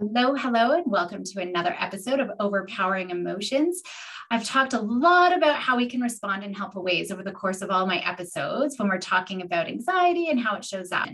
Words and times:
Hello, 0.00 0.36
hello, 0.36 0.76
and 0.76 0.84
welcome 0.86 1.24
to 1.24 1.40
another 1.40 1.74
episode 1.76 2.20
of 2.20 2.30
Overpowering 2.38 3.10
Emotions. 3.10 3.82
I've 4.30 4.44
talked 4.44 4.74
a 4.74 4.80
lot 4.80 5.34
about 5.34 5.56
how 5.56 5.76
we 5.76 5.88
can 5.88 6.02
respond 6.02 6.44
in 6.44 6.52
helpful 6.52 6.84
ways 6.84 7.10
over 7.10 7.22
the 7.22 7.32
course 7.32 7.62
of 7.62 7.70
all 7.70 7.86
my 7.86 7.98
episodes 8.06 8.78
when 8.78 8.88
we're 8.88 8.98
talking 8.98 9.40
about 9.40 9.66
anxiety 9.66 10.28
and 10.28 10.38
how 10.38 10.54
it 10.54 10.66
shows 10.66 10.92
up. 10.92 11.08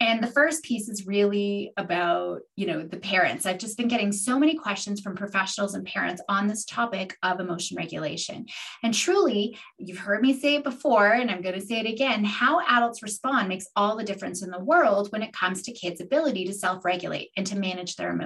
And 0.00 0.20
the 0.20 0.26
first 0.26 0.64
piece 0.64 0.88
is 0.88 1.06
really 1.06 1.72
about, 1.76 2.40
you 2.56 2.66
know, 2.66 2.82
the 2.82 2.96
parents. 2.96 3.46
I've 3.46 3.58
just 3.58 3.78
been 3.78 3.86
getting 3.86 4.10
so 4.10 4.36
many 4.36 4.56
questions 4.56 5.00
from 5.00 5.14
professionals 5.14 5.74
and 5.74 5.86
parents 5.86 6.20
on 6.28 6.48
this 6.48 6.64
topic 6.64 7.16
of 7.22 7.38
emotion 7.38 7.76
regulation. 7.76 8.46
And 8.82 8.92
truly, 8.92 9.56
you've 9.78 9.98
heard 9.98 10.20
me 10.20 10.38
say 10.38 10.56
it 10.56 10.64
before, 10.64 11.12
and 11.12 11.30
I'm 11.30 11.42
going 11.42 11.58
to 11.58 11.64
say 11.64 11.78
it 11.78 11.86
again 11.86 12.24
how 12.24 12.60
adults 12.66 13.02
respond 13.02 13.48
makes 13.48 13.68
all 13.76 13.96
the 13.96 14.04
difference 14.04 14.42
in 14.42 14.50
the 14.50 14.58
world 14.58 15.12
when 15.12 15.22
it 15.22 15.32
comes 15.32 15.62
to 15.62 15.72
kids' 15.72 16.00
ability 16.00 16.44
to 16.46 16.52
self 16.52 16.84
regulate 16.84 17.30
and 17.36 17.46
to 17.46 17.56
manage 17.56 17.94
their 17.94 18.10
emotions. 18.10 18.25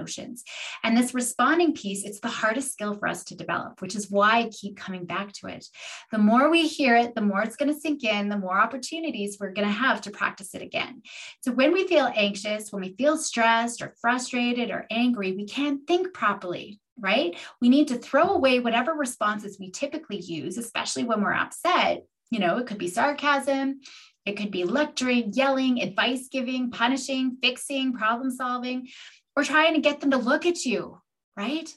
And 0.83 0.97
this 0.97 1.15
responding 1.15 1.75
piece, 1.75 2.05
it's 2.05 2.21
the 2.21 2.29
hardest 2.29 2.73
skill 2.73 2.95
for 2.95 3.09
us 3.09 3.25
to 3.25 3.37
develop, 3.37 3.81
which 3.81 3.95
is 3.95 4.11
why 4.11 4.41
I 4.41 4.49
keep 4.51 4.77
coming 4.77 5.05
back 5.05 5.33
to 5.35 5.49
it. 5.49 5.67
The 6.11 6.19
more 6.19 6.51
we 6.51 6.67
hear 6.67 6.97
it, 6.97 7.15
the 7.15 7.21
more 7.21 7.43
it's 7.43 7.57
going 7.57 7.73
to 7.73 7.81
sink 7.81 8.05
in, 8.05 8.29
the 8.29 8.39
more 8.39 8.59
opportunities 8.59 9.39
we're 9.41 9.53
going 9.53 9.69
to 9.69 9.75
have 9.75 10.01
to 10.03 10.11
practice 10.11 10.55
it 10.55 10.63
again. 10.63 11.03
So 11.43 11.53
when 11.53 11.73
we 11.73 11.87
feel 11.87 12.11
anxious, 12.15 12.73
when 12.73 12.83
we 12.83 12.95
feel 12.97 13.17
stressed 13.17 13.83
or 13.83 13.95
frustrated 14.01 14.71
or 14.71 14.87
angry, 14.91 15.33
we 15.33 15.47
can't 15.47 15.87
think 15.87 16.13
properly 16.13 16.81
right? 17.03 17.35
We 17.63 17.71
need 17.71 17.89
to 17.89 17.97
throw 17.97 18.29
away 18.29 18.61
whatever 18.61 18.93
responses 18.93 19.57
we 19.59 19.71
typically 19.71 20.19
use, 20.19 20.59
especially 20.59 21.05
when 21.05 21.23
we're 21.23 21.33
upset. 21.33 22.05
You 22.31 22.39
know, 22.39 22.59
it 22.59 22.67
could 22.67 22.77
be 22.79 22.89
sarcasm, 22.89 23.81
it 24.27 24.37
could 24.37 24.51
be 24.51 24.65
lecturing, 24.65 25.33
yelling, 25.33 25.81
advice 25.81 26.29
giving, 26.31 26.71
punishing, 26.71 27.39
fixing, 27.43 27.95
problem 27.95 28.31
solving, 28.31 28.89
or 29.37 29.45
trying 29.45 29.75
to 29.75 29.81
get 29.81 30.01
them 30.01 30.11
to 30.11 30.17
look 30.17 30.47
at 30.47 30.65
you, 30.65 31.01
right? 31.37 31.73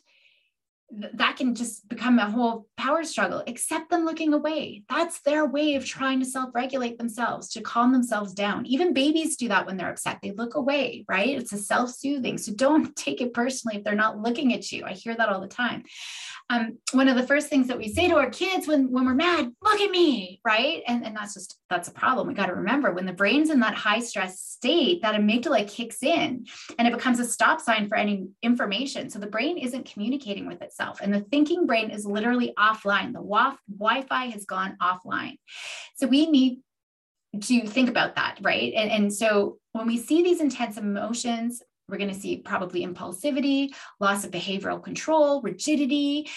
That 1.13 1.37
can 1.37 1.55
just 1.55 1.87
become 1.89 2.19
a 2.19 2.29
whole 2.29 2.67
power 2.77 3.03
struggle 3.03 3.43
accept 3.47 3.89
them 3.89 4.05
looking 4.05 4.33
away 4.33 4.83
that's 4.89 5.21
their 5.21 5.45
way 5.45 5.75
of 5.75 5.85
trying 5.85 6.19
to 6.19 6.25
self-regulate 6.25 6.97
themselves 6.97 7.49
to 7.49 7.61
calm 7.61 7.91
themselves 7.91 8.33
down 8.33 8.65
even 8.65 8.93
babies 8.93 9.35
do 9.35 9.47
that 9.47 9.65
when 9.65 9.77
they're 9.77 9.89
upset 9.89 10.19
they 10.21 10.31
look 10.31 10.55
away 10.55 11.03
right 11.07 11.37
it's 11.37 11.53
a 11.53 11.57
self-soothing 11.57 12.37
so 12.37 12.53
don't 12.53 12.95
take 12.95 13.21
it 13.21 13.33
personally 13.33 13.77
if 13.77 13.83
they're 13.83 13.95
not 13.95 14.19
looking 14.19 14.53
at 14.53 14.71
you 14.71 14.83
i 14.85 14.91
hear 14.91 15.15
that 15.15 15.29
all 15.29 15.41
the 15.41 15.47
time 15.47 15.83
um, 16.49 16.77
one 16.91 17.07
of 17.07 17.15
the 17.15 17.25
first 17.25 17.47
things 17.47 17.67
that 17.67 17.77
we 17.77 17.87
say 17.87 18.07
to 18.07 18.15
our 18.15 18.29
kids 18.29 18.67
when, 18.67 18.91
when 18.91 19.05
we're 19.05 19.13
mad, 19.13 19.51
look 19.63 19.79
at 19.79 19.91
me, 19.91 20.41
right? 20.45 20.83
And, 20.87 21.05
and 21.05 21.15
that's 21.15 21.33
just, 21.33 21.57
that's 21.69 21.87
a 21.87 21.91
problem. 21.93 22.27
We 22.27 22.33
got 22.33 22.47
to 22.47 22.55
remember 22.55 22.91
when 22.91 23.05
the 23.05 23.13
brain's 23.13 23.49
in 23.49 23.61
that 23.61 23.73
high 23.73 23.99
stress 23.99 24.39
state, 24.41 25.01
that 25.01 25.15
amygdala 25.15 25.67
kicks 25.67 26.03
in 26.03 26.45
and 26.77 26.87
it 26.87 26.93
becomes 26.93 27.19
a 27.19 27.25
stop 27.25 27.61
sign 27.61 27.87
for 27.87 27.95
any 27.95 28.27
information. 28.41 29.09
So 29.09 29.19
the 29.19 29.27
brain 29.27 29.57
isn't 29.57 29.91
communicating 29.91 30.45
with 30.45 30.61
itself. 30.61 30.82
And 31.01 31.13
the 31.13 31.21
thinking 31.21 31.65
brain 31.65 31.89
is 31.89 32.05
literally 32.05 32.53
offline. 32.57 33.13
The 33.13 33.55
Wi 33.77 34.01
Fi 34.01 34.25
has 34.27 34.45
gone 34.45 34.77
offline. 34.81 35.37
So 35.95 36.07
we 36.07 36.29
need 36.29 36.59
to 37.41 37.67
think 37.67 37.89
about 37.89 38.15
that, 38.15 38.37
right? 38.41 38.73
And, 38.75 38.91
and 38.91 39.13
so 39.13 39.57
when 39.71 39.87
we 39.87 39.97
see 39.97 40.21
these 40.21 40.41
intense 40.41 40.77
emotions, 40.77 41.61
we're 41.89 41.97
going 41.97 42.13
to 42.13 42.19
see 42.19 42.37
probably 42.37 42.85
impulsivity, 42.85 43.69
loss 43.99 44.23
of 44.23 44.31
behavioral 44.31 44.81
control, 44.81 45.41
rigidity. 45.41 46.29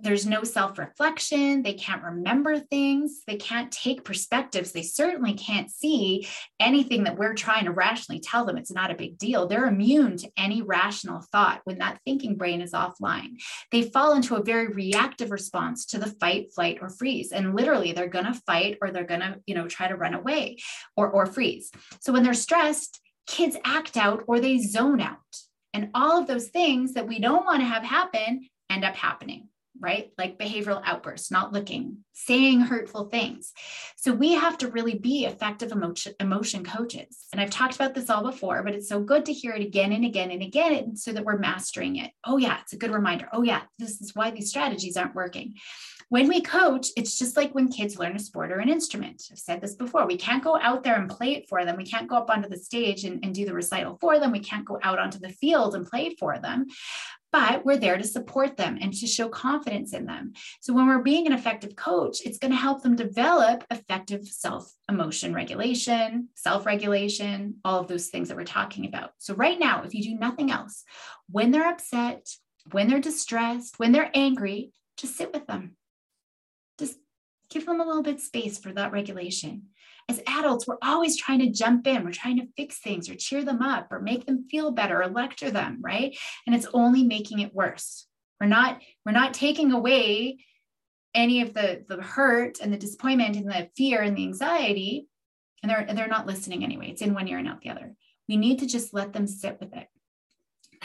There's 0.00 0.26
no 0.26 0.42
self 0.42 0.76
reflection. 0.78 1.62
They 1.62 1.74
can't 1.74 2.02
remember 2.02 2.58
things. 2.58 3.22
They 3.26 3.36
can't 3.36 3.70
take 3.70 4.04
perspectives. 4.04 4.72
They 4.72 4.82
certainly 4.82 5.34
can't 5.34 5.70
see 5.70 6.26
anything 6.58 7.04
that 7.04 7.16
we're 7.16 7.34
trying 7.34 7.66
to 7.66 7.70
rationally 7.70 8.20
tell 8.20 8.44
them. 8.44 8.58
It's 8.58 8.72
not 8.72 8.90
a 8.90 8.96
big 8.96 9.18
deal. 9.18 9.46
They're 9.46 9.66
immune 9.66 10.16
to 10.18 10.30
any 10.36 10.62
rational 10.62 11.22
thought 11.32 11.60
when 11.64 11.78
that 11.78 12.00
thinking 12.04 12.36
brain 12.36 12.60
is 12.60 12.72
offline. 12.72 13.40
They 13.70 13.82
fall 13.82 14.14
into 14.14 14.34
a 14.34 14.42
very 14.42 14.68
reactive 14.68 15.30
response 15.30 15.86
to 15.86 15.98
the 15.98 16.10
fight, 16.20 16.52
flight, 16.54 16.78
or 16.80 16.88
freeze. 16.88 17.32
And 17.32 17.54
literally, 17.54 17.92
they're 17.92 18.08
going 18.08 18.26
to 18.26 18.40
fight 18.46 18.78
or 18.82 18.90
they're 18.90 19.04
going 19.04 19.20
to, 19.20 19.40
you 19.46 19.54
know, 19.54 19.68
try 19.68 19.88
to 19.88 19.96
run 19.96 20.14
away 20.14 20.58
or, 20.96 21.08
or 21.08 21.26
freeze. 21.26 21.70
So 22.00 22.12
when 22.12 22.24
they're 22.24 22.34
stressed, 22.34 23.00
kids 23.26 23.56
act 23.64 23.96
out 23.96 24.24
or 24.26 24.40
they 24.40 24.58
zone 24.58 25.00
out. 25.00 25.18
And 25.72 25.90
all 25.94 26.20
of 26.20 26.26
those 26.26 26.48
things 26.48 26.94
that 26.94 27.08
we 27.08 27.18
don't 27.18 27.44
want 27.44 27.60
to 27.60 27.66
have 27.66 27.82
happen 27.82 28.48
end 28.70 28.84
up 28.84 28.94
happening, 28.94 29.48
right? 29.80 30.10
Like 30.16 30.38
behavioral 30.38 30.82
outbursts, 30.84 31.30
not 31.30 31.52
looking, 31.52 31.98
saying 32.12 32.60
hurtful 32.60 33.06
things. 33.06 33.52
So 33.96 34.12
we 34.12 34.32
have 34.32 34.56
to 34.58 34.68
really 34.68 34.98
be 34.98 35.24
effective 35.24 35.72
emotion, 35.72 36.14
emotion 36.20 36.64
coaches. 36.64 37.26
And 37.32 37.40
I've 37.40 37.50
talked 37.50 37.74
about 37.74 37.94
this 37.94 38.08
all 38.08 38.22
before, 38.22 38.62
but 38.62 38.74
it's 38.74 38.88
so 38.88 39.00
good 39.00 39.24
to 39.26 39.32
hear 39.32 39.52
it 39.52 39.62
again 39.62 39.92
and 39.92 40.04
again 40.04 40.30
and 40.30 40.42
again 40.42 40.96
so 40.96 41.12
that 41.12 41.24
we're 41.24 41.38
mastering 41.38 41.96
it. 41.96 42.12
Oh, 42.24 42.36
yeah, 42.36 42.60
it's 42.60 42.72
a 42.72 42.78
good 42.78 42.92
reminder. 42.92 43.28
Oh, 43.32 43.42
yeah, 43.42 43.62
this 43.78 44.00
is 44.00 44.14
why 44.14 44.30
these 44.30 44.50
strategies 44.50 44.96
aren't 44.96 45.14
working. 45.14 45.54
When 46.10 46.28
we 46.28 46.42
coach, 46.42 46.88
it's 46.96 47.18
just 47.18 47.36
like 47.36 47.54
when 47.54 47.68
kids 47.68 47.98
learn 47.98 48.14
a 48.14 48.18
sport 48.18 48.52
or 48.52 48.58
an 48.58 48.68
instrument. 48.68 49.22
I've 49.32 49.38
said 49.38 49.60
this 49.60 49.74
before. 49.74 50.06
We 50.06 50.16
can't 50.16 50.44
go 50.44 50.58
out 50.60 50.84
there 50.84 50.96
and 50.96 51.08
play 51.08 51.34
it 51.34 51.48
for 51.48 51.64
them. 51.64 51.76
We 51.76 51.86
can't 51.86 52.08
go 52.08 52.16
up 52.16 52.30
onto 52.30 52.48
the 52.48 52.58
stage 52.58 53.04
and, 53.04 53.24
and 53.24 53.34
do 53.34 53.46
the 53.46 53.54
recital 53.54 53.96
for 54.00 54.20
them. 54.20 54.30
We 54.30 54.40
can't 54.40 54.66
go 54.66 54.78
out 54.82 54.98
onto 54.98 55.18
the 55.18 55.30
field 55.30 55.74
and 55.74 55.86
play 55.86 56.14
for 56.18 56.38
them 56.38 56.66
but 57.34 57.64
we're 57.64 57.76
there 57.76 57.98
to 57.98 58.04
support 58.04 58.56
them 58.56 58.78
and 58.80 58.94
to 58.94 59.08
show 59.08 59.28
confidence 59.28 59.92
in 59.92 60.06
them. 60.06 60.34
So 60.60 60.72
when 60.72 60.86
we're 60.86 61.02
being 61.02 61.26
an 61.26 61.32
effective 61.32 61.74
coach, 61.74 62.18
it's 62.24 62.38
going 62.38 62.52
to 62.52 62.56
help 62.56 62.84
them 62.84 62.94
develop 62.94 63.64
effective 63.72 64.24
self 64.28 64.72
emotion 64.88 65.34
regulation, 65.34 66.28
self 66.36 66.64
regulation, 66.64 67.56
all 67.64 67.80
of 67.80 67.88
those 67.88 68.06
things 68.06 68.28
that 68.28 68.36
we're 68.36 68.44
talking 68.44 68.86
about. 68.86 69.10
So 69.18 69.34
right 69.34 69.58
now, 69.58 69.82
if 69.82 69.94
you 69.94 70.04
do 70.04 70.14
nothing 70.14 70.52
else, 70.52 70.84
when 71.28 71.50
they're 71.50 71.68
upset, 71.68 72.28
when 72.70 72.88
they're 72.88 73.00
distressed, 73.00 73.80
when 73.80 73.90
they're 73.90 74.12
angry, 74.14 74.70
just 74.96 75.16
sit 75.16 75.32
with 75.34 75.48
them 75.48 75.76
just 76.78 76.98
give 77.50 77.66
them 77.66 77.80
a 77.80 77.84
little 77.84 78.02
bit 78.02 78.20
space 78.20 78.58
for 78.58 78.72
that 78.72 78.92
regulation. 78.92 79.62
As 80.08 80.20
adults, 80.26 80.66
we're 80.66 80.76
always 80.82 81.16
trying 81.16 81.38
to 81.40 81.50
jump 81.50 81.86
in. 81.86 82.04
We're 82.04 82.12
trying 82.12 82.38
to 82.38 82.48
fix 82.56 82.78
things 82.78 83.08
or 83.08 83.14
cheer 83.14 83.42
them 83.42 83.62
up 83.62 83.88
or 83.90 84.00
make 84.00 84.26
them 84.26 84.46
feel 84.50 84.70
better 84.70 85.02
or 85.02 85.08
lecture 85.08 85.50
them, 85.50 85.78
right? 85.80 86.16
And 86.46 86.54
it's 86.54 86.66
only 86.74 87.04
making 87.04 87.40
it 87.40 87.54
worse. 87.54 88.06
We're 88.40 88.48
not 88.48 88.80
we're 89.06 89.12
not 89.12 89.32
taking 89.32 89.72
away 89.72 90.44
any 91.14 91.40
of 91.40 91.54
the 91.54 91.84
the 91.88 92.02
hurt 92.02 92.58
and 92.60 92.72
the 92.72 92.76
disappointment 92.76 93.36
and 93.36 93.50
the 93.50 93.70
fear 93.76 94.02
and 94.02 94.16
the 94.16 94.24
anxiety 94.24 95.06
and 95.62 95.70
they're 95.70 95.86
they're 95.94 96.08
not 96.08 96.26
listening 96.26 96.64
anyway. 96.64 96.90
It's 96.90 97.02
in 97.02 97.14
one 97.14 97.28
ear 97.28 97.38
and 97.38 97.48
out 97.48 97.62
the 97.62 97.70
other. 97.70 97.94
We 98.28 98.36
need 98.36 98.58
to 98.58 98.66
just 98.66 98.92
let 98.92 99.12
them 99.12 99.26
sit 99.26 99.58
with 99.60 99.72
it 99.74 99.88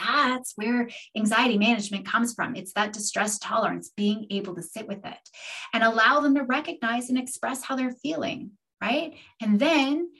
that's 0.04 0.52
where 0.56 0.88
anxiety 1.16 1.58
management 1.58 2.06
comes 2.06 2.34
from. 2.34 2.56
It's 2.56 2.72
that 2.74 2.92
distress 2.92 3.38
tolerance, 3.38 3.90
being 3.96 4.26
able 4.30 4.54
to 4.54 4.62
sit 4.62 4.86
with 4.86 5.04
it 5.04 5.28
and 5.72 5.82
allow 5.82 6.20
them 6.20 6.34
to 6.34 6.42
recognize 6.42 7.08
and 7.08 7.18
express 7.18 7.62
how 7.62 7.76
they're 7.76 7.94
feeling, 8.02 8.52
right? 8.80 9.14
And 9.40 9.58
then 9.60 10.10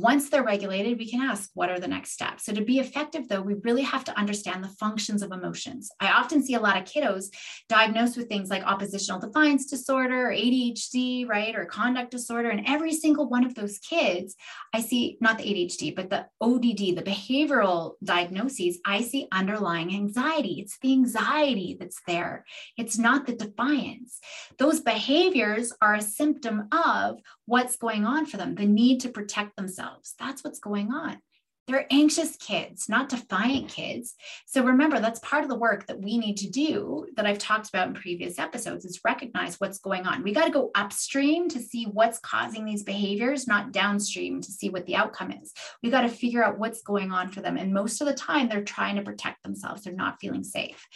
once 0.00 0.28
they're 0.28 0.44
regulated, 0.44 0.98
we 0.98 1.08
can 1.08 1.20
ask, 1.20 1.50
what 1.54 1.70
are 1.70 1.78
the 1.78 1.88
next 1.88 2.12
steps? 2.12 2.44
So, 2.44 2.52
to 2.52 2.62
be 2.62 2.78
effective, 2.78 3.28
though, 3.28 3.42
we 3.42 3.54
really 3.54 3.82
have 3.82 4.04
to 4.04 4.18
understand 4.18 4.62
the 4.62 4.68
functions 4.68 5.22
of 5.22 5.32
emotions. 5.32 5.90
I 6.00 6.12
often 6.12 6.42
see 6.42 6.54
a 6.54 6.60
lot 6.60 6.76
of 6.76 6.84
kiddos 6.84 7.26
diagnosed 7.68 8.16
with 8.16 8.28
things 8.28 8.50
like 8.50 8.64
oppositional 8.64 9.20
defiance 9.20 9.66
disorder 9.66 10.28
or 10.28 10.32
ADHD, 10.32 11.28
right? 11.28 11.54
Or 11.54 11.64
conduct 11.64 12.10
disorder. 12.10 12.50
And 12.50 12.66
every 12.66 12.92
single 12.92 13.28
one 13.28 13.44
of 13.44 13.54
those 13.54 13.78
kids, 13.78 14.34
I 14.72 14.80
see 14.80 15.18
not 15.20 15.38
the 15.38 15.44
ADHD, 15.44 15.94
but 15.94 16.10
the 16.10 16.26
ODD, 16.40 16.96
the 16.96 17.02
behavioral 17.04 17.92
diagnoses, 18.02 18.78
I 18.84 19.02
see 19.02 19.28
underlying 19.32 19.94
anxiety. 19.94 20.60
It's 20.60 20.78
the 20.80 20.92
anxiety 20.92 21.76
that's 21.78 22.00
there, 22.06 22.44
it's 22.76 22.98
not 22.98 23.26
the 23.26 23.34
defiance. 23.34 24.20
Those 24.58 24.80
behaviors 24.80 25.72
are 25.80 25.94
a 25.94 26.02
symptom 26.02 26.68
of 26.72 27.20
what's 27.46 27.76
going 27.76 28.04
on 28.04 28.26
for 28.26 28.36
them, 28.36 28.54
the 28.54 28.66
need 28.66 29.00
to 29.00 29.08
protect 29.08 29.56
themselves. 29.56 29.83
That's 30.18 30.44
what's 30.44 30.60
going 30.60 30.92
on. 30.92 31.18
They're 31.66 31.86
anxious 31.90 32.36
kids, 32.36 32.90
not 32.90 33.08
defiant 33.08 33.70
kids. 33.70 34.14
So 34.44 34.62
remember, 34.62 35.00
that's 35.00 35.20
part 35.20 35.44
of 35.44 35.48
the 35.48 35.58
work 35.58 35.86
that 35.86 35.98
we 35.98 36.18
need 36.18 36.36
to 36.38 36.50
do 36.50 37.06
that 37.16 37.26
I've 37.26 37.38
talked 37.38 37.70
about 37.70 37.88
in 37.88 37.94
previous 37.94 38.38
episodes 38.38 38.84
is 38.84 39.00
recognize 39.02 39.58
what's 39.58 39.78
going 39.78 40.06
on. 40.06 40.22
We 40.22 40.34
got 40.34 40.44
to 40.44 40.50
go 40.50 40.70
upstream 40.74 41.48
to 41.48 41.58
see 41.58 41.84
what's 41.84 42.18
causing 42.18 42.66
these 42.66 42.82
behaviors, 42.82 43.46
not 43.46 43.72
downstream 43.72 44.42
to 44.42 44.52
see 44.52 44.68
what 44.68 44.84
the 44.84 44.96
outcome 44.96 45.32
is. 45.32 45.54
We 45.82 45.90
got 45.90 46.02
to 46.02 46.08
figure 46.08 46.44
out 46.44 46.58
what's 46.58 46.82
going 46.82 47.12
on 47.12 47.30
for 47.30 47.40
them. 47.40 47.56
And 47.56 47.72
most 47.72 48.00
of 48.02 48.06
the 48.06 48.14
time, 48.14 48.48
they're 48.48 48.62
trying 48.62 48.96
to 48.96 49.02
protect 49.02 49.42
themselves. 49.42 49.84
They're 49.84 49.94
not 49.94 50.20
feeling 50.20 50.44
safe. 50.44 50.86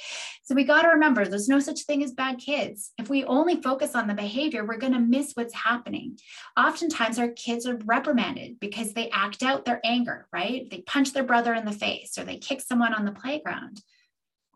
So 0.45 0.55
we 0.55 0.65
got 0.65 0.83
to 0.83 0.89
remember 0.89 1.25
there's 1.25 1.49
no 1.49 1.61
such 1.61 1.85
thing 1.85 2.03
as 2.03 2.13
bad 2.13 2.39
kids. 2.39 2.93
If 2.99 3.09
we 3.09 3.25
only 3.25 3.63
focus 3.63 3.95
on 3.95 4.07
the 4.07 4.15
behavior, 4.15 4.67
we're 4.67 4.77
going 4.77 4.93
to 4.93 4.99
miss 4.99 5.33
what's 5.33 5.55
happening. 5.55 6.19
Oftentimes, 6.59 7.19
our 7.19 7.29
kids 7.29 7.67
are 7.67 7.79
reprimanded 7.85 8.61
because 8.61 8.93
they 8.93 9.09
act 9.11 9.43
out 9.43 9.65
their 9.65 9.81
anger, 9.85 10.27
right? 10.33 10.58
Right? 10.59 10.71
They 10.71 10.83
punch 10.83 11.13
their 11.13 11.25
brother 11.25 11.55
in 11.55 11.65
the 11.65 11.73
face 11.73 12.19
or 12.19 12.25
they 12.25 12.39
kick 12.39 12.61
someone 12.61 12.95
on 12.95 13.05
the 13.05 13.13
playground. 13.13 13.81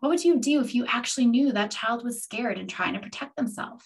What 0.00 0.08
would 0.08 0.25
you 0.25 0.38
do 0.38 0.60
if 0.60 0.75
you 0.75 0.84
actually 0.87 1.26
knew 1.26 1.52
that 1.52 1.70
child 1.70 2.04
was 2.04 2.22
scared 2.22 2.58
and 2.58 2.69
trying 2.69 2.94
to 2.94 3.00
protect 3.00 3.37
themselves? 3.37 3.84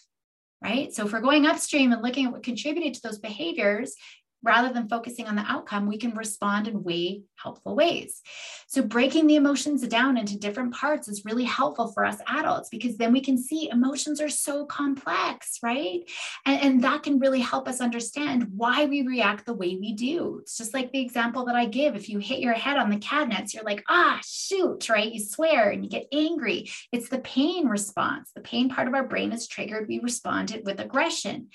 Right. 0.63 0.93
So 0.93 1.05
if 1.05 1.13
we're 1.13 1.21
going 1.21 1.47
upstream 1.47 1.93
and 1.93 2.03
looking 2.03 2.27
at 2.27 2.33
what 2.33 2.43
contributed 2.43 2.95
to 2.95 3.03
those 3.03 3.19
behaviors, 3.19 3.95
rather 4.43 4.73
than 4.73 4.89
focusing 4.89 5.27
on 5.27 5.37
the 5.37 5.43
outcome, 5.43 5.87
we 5.87 5.99
can 5.99 6.15
respond 6.15 6.69
in 6.69 6.83
way 6.83 7.23
helpful 7.37 7.75
ways. 7.75 8.23
So 8.69 8.83
breaking 8.83 9.27
the 9.27 9.37
emotions 9.37 9.87
down 9.87 10.17
into 10.17 10.39
different 10.39 10.75
parts 10.75 11.09
is 11.09 11.25
really 11.25 11.45
helpful 11.45 11.93
for 11.93 12.05
us 12.05 12.19
adults 12.27 12.69
because 12.69 12.97
then 12.97 13.13
we 13.13 13.21
can 13.21 13.39
see 13.39 13.69
emotions 13.71 14.21
are 14.21 14.29
so 14.29 14.65
complex, 14.67 15.59
right? 15.63 16.01
And, 16.45 16.63
and 16.63 16.85
that 16.85 17.03
can 17.03 17.19
really 17.19 17.41
help 17.41 17.69
us 17.69 17.81
understand 17.81 18.49
why 18.57 18.87
we 18.87 19.03
react 19.03 19.47
the 19.47 19.55
way 19.55 19.77
we 19.77 19.93
do. 19.93 20.39
It's 20.43 20.57
just 20.57 20.75
like 20.75 20.93
the 20.93 21.01
example 21.01 21.45
that 21.47 21.57
I 21.57 21.67
give. 21.67 21.95
If 21.95 22.09
you 22.09 22.19
hit 22.19 22.41
your 22.41 22.55
head 22.55 22.79
on 22.79 22.91
the 22.91 22.99
cabinets, 22.99 23.55
you're 23.55 23.65
like, 23.65 23.85
ah, 23.89 24.21
shoot, 24.25 24.89
right? 24.89 25.13
You 25.13 25.21
swear 25.21 25.71
and 25.71 25.85
you 25.85 25.91
get 25.91 26.07
angry. 26.13 26.71
It's 26.93 27.09
the 27.09 27.19
pain 27.19 27.69
response. 27.69 28.31
The 28.35 28.41
pain 28.41 28.69
part 28.69 28.89
of 28.89 28.95
our 28.95 29.07
brain 29.07 29.33
is 29.33 29.47
triggered. 29.47 29.89
We 29.89 30.01
respond 30.01 30.53
it 30.53 30.65
with 30.65 30.81
aggression. 30.81 31.49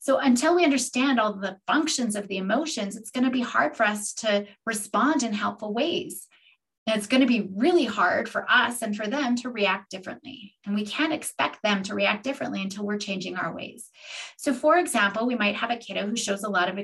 So 0.00 0.18
until 0.18 0.54
we 0.54 0.64
understand 0.64 1.18
all 1.18 1.34
the 1.34 1.56
functions 1.66 2.14
of 2.14 2.25
the 2.28 2.38
emotions, 2.38 2.96
it's 2.96 3.10
going 3.10 3.24
to 3.24 3.30
be 3.30 3.40
hard 3.40 3.76
for 3.76 3.84
us 3.84 4.12
to 4.14 4.46
respond 4.64 5.22
in 5.22 5.32
helpful 5.32 5.72
ways. 5.72 6.26
And 6.86 6.96
it's 6.96 7.08
going 7.08 7.20
to 7.20 7.26
be 7.26 7.50
really 7.54 7.84
hard 7.84 8.28
for 8.28 8.46
us 8.48 8.80
and 8.80 8.96
for 8.96 9.08
them 9.08 9.34
to 9.36 9.50
react 9.50 9.90
differently. 9.90 10.54
And 10.64 10.74
we 10.74 10.86
can't 10.86 11.12
expect 11.12 11.62
them 11.62 11.82
to 11.84 11.94
react 11.94 12.22
differently 12.22 12.62
until 12.62 12.86
we're 12.86 12.98
changing 12.98 13.36
our 13.36 13.52
ways. 13.52 13.90
So, 14.36 14.54
for 14.54 14.78
example, 14.78 15.26
we 15.26 15.34
might 15.34 15.56
have 15.56 15.70
a 15.70 15.76
kiddo 15.76 16.06
who 16.06 16.16
shows 16.16 16.44
a 16.44 16.48
lot 16.48 16.68
of, 16.68 16.78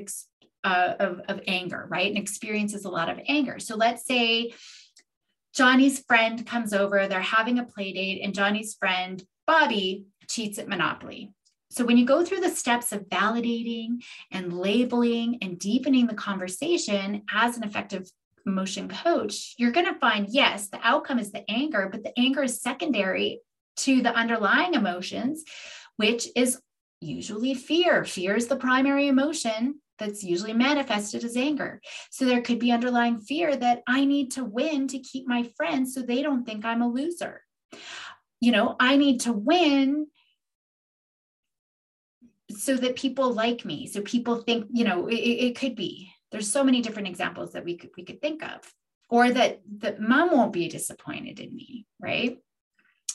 uh, 0.65 0.93
of, 0.99 1.21
of 1.29 1.41
anger, 1.47 1.87
right? 1.89 2.07
And 2.07 2.17
experiences 2.17 2.83
a 2.83 2.89
lot 2.89 3.09
of 3.09 3.19
anger. 3.29 3.59
So, 3.59 3.77
let's 3.77 4.05
say 4.05 4.53
Johnny's 5.55 6.03
friend 6.05 6.45
comes 6.45 6.73
over, 6.73 7.07
they're 7.07 7.21
having 7.21 7.59
a 7.59 7.63
play 7.63 7.93
date, 7.93 8.21
and 8.23 8.33
Johnny's 8.33 8.73
friend, 8.73 9.23
Bobby, 9.47 10.05
cheats 10.27 10.57
at 10.57 10.67
Monopoly. 10.67 11.31
So 11.73 11.83
when 11.83 11.97
you 11.97 12.05
go 12.05 12.23
through 12.23 12.41
the 12.41 12.49
steps 12.49 12.91
of 12.91 13.09
validating 13.09 14.03
and 14.31 14.53
labeling 14.53 15.39
and 15.41 15.57
deepening 15.57 16.05
the 16.05 16.13
conversation 16.13 17.23
as 17.33 17.57
an 17.57 17.63
effective 17.63 18.07
emotion 18.45 18.87
coach, 18.87 19.55
you're 19.57 19.71
going 19.71 19.91
to 19.91 19.99
find 19.99 20.27
yes, 20.29 20.69
the 20.69 20.79
outcome 20.83 21.17
is 21.17 21.31
the 21.31 21.43
anger, 21.49 21.89
but 21.91 22.03
the 22.03 22.13
anger 22.17 22.43
is 22.43 22.61
secondary 22.61 23.39
to 23.77 24.03
the 24.03 24.13
underlying 24.13 24.75
emotions, 24.75 25.43
which 25.97 26.27
is 26.35 26.59
usually 27.01 27.55
fear. 27.55 28.05
Fear 28.05 28.35
is 28.35 28.45
the 28.45 28.55
primary 28.55 29.07
emotion 29.07 29.81
that's 29.97 30.23
usually 30.23 30.53
manifested 30.53 31.23
as 31.23 31.35
anger. 31.35 31.81
So 32.11 32.25
there 32.25 32.41
could 32.41 32.59
be 32.59 32.71
underlying 32.71 33.17
fear 33.17 33.55
that 33.55 33.81
I 33.87 34.05
need 34.05 34.29
to 34.33 34.45
win 34.45 34.87
to 34.89 34.99
keep 34.99 35.27
my 35.27 35.49
friends 35.57 35.95
so 35.95 36.03
they 36.03 36.21
don't 36.21 36.45
think 36.45 36.65
I'm 36.65 36.83
a 36.83 36.87
loser. 36.87 37.41
You 38.41 38.51
know, 38.51 38.75
I 38.79 38.95
need 38.97 39.21
to 39.21 39.33
win 39.33 40.05
so 42.57 42.75
that 42.77 42.95
people 42.95 43.33
like 43.33 43.65
me. 43.65 43.87
So 43.87 44.01
people 44.01 44.37
think 44.37 44.67
you 44.71 44.83
know 44.83 45.07
it, 45.07 45.15
it 45.15 45.55
could 45.55 45.75
be. 45.75 46.11
There's 46.31 46.51
so 46.51 46.63
many 46.63 46.81
different 46.81 47.07
examples 47.07 47.53
that 47.53 47.65
we 47.65 47.77
could 47.77 47.91
we 47.97 48.03
could 48.03 48.21
think 48.21 48.43
of 48.43 48.59
or 49.09 49.29
that 49.31 49.61
that 49.79 49.99
mom 49.99 50.31
won't 50.31 50.53
be 50.53 50.67
disappointed 50.67 51.39
in 51.39 51.55
me 51.55 51.85
right? 52.01 52.37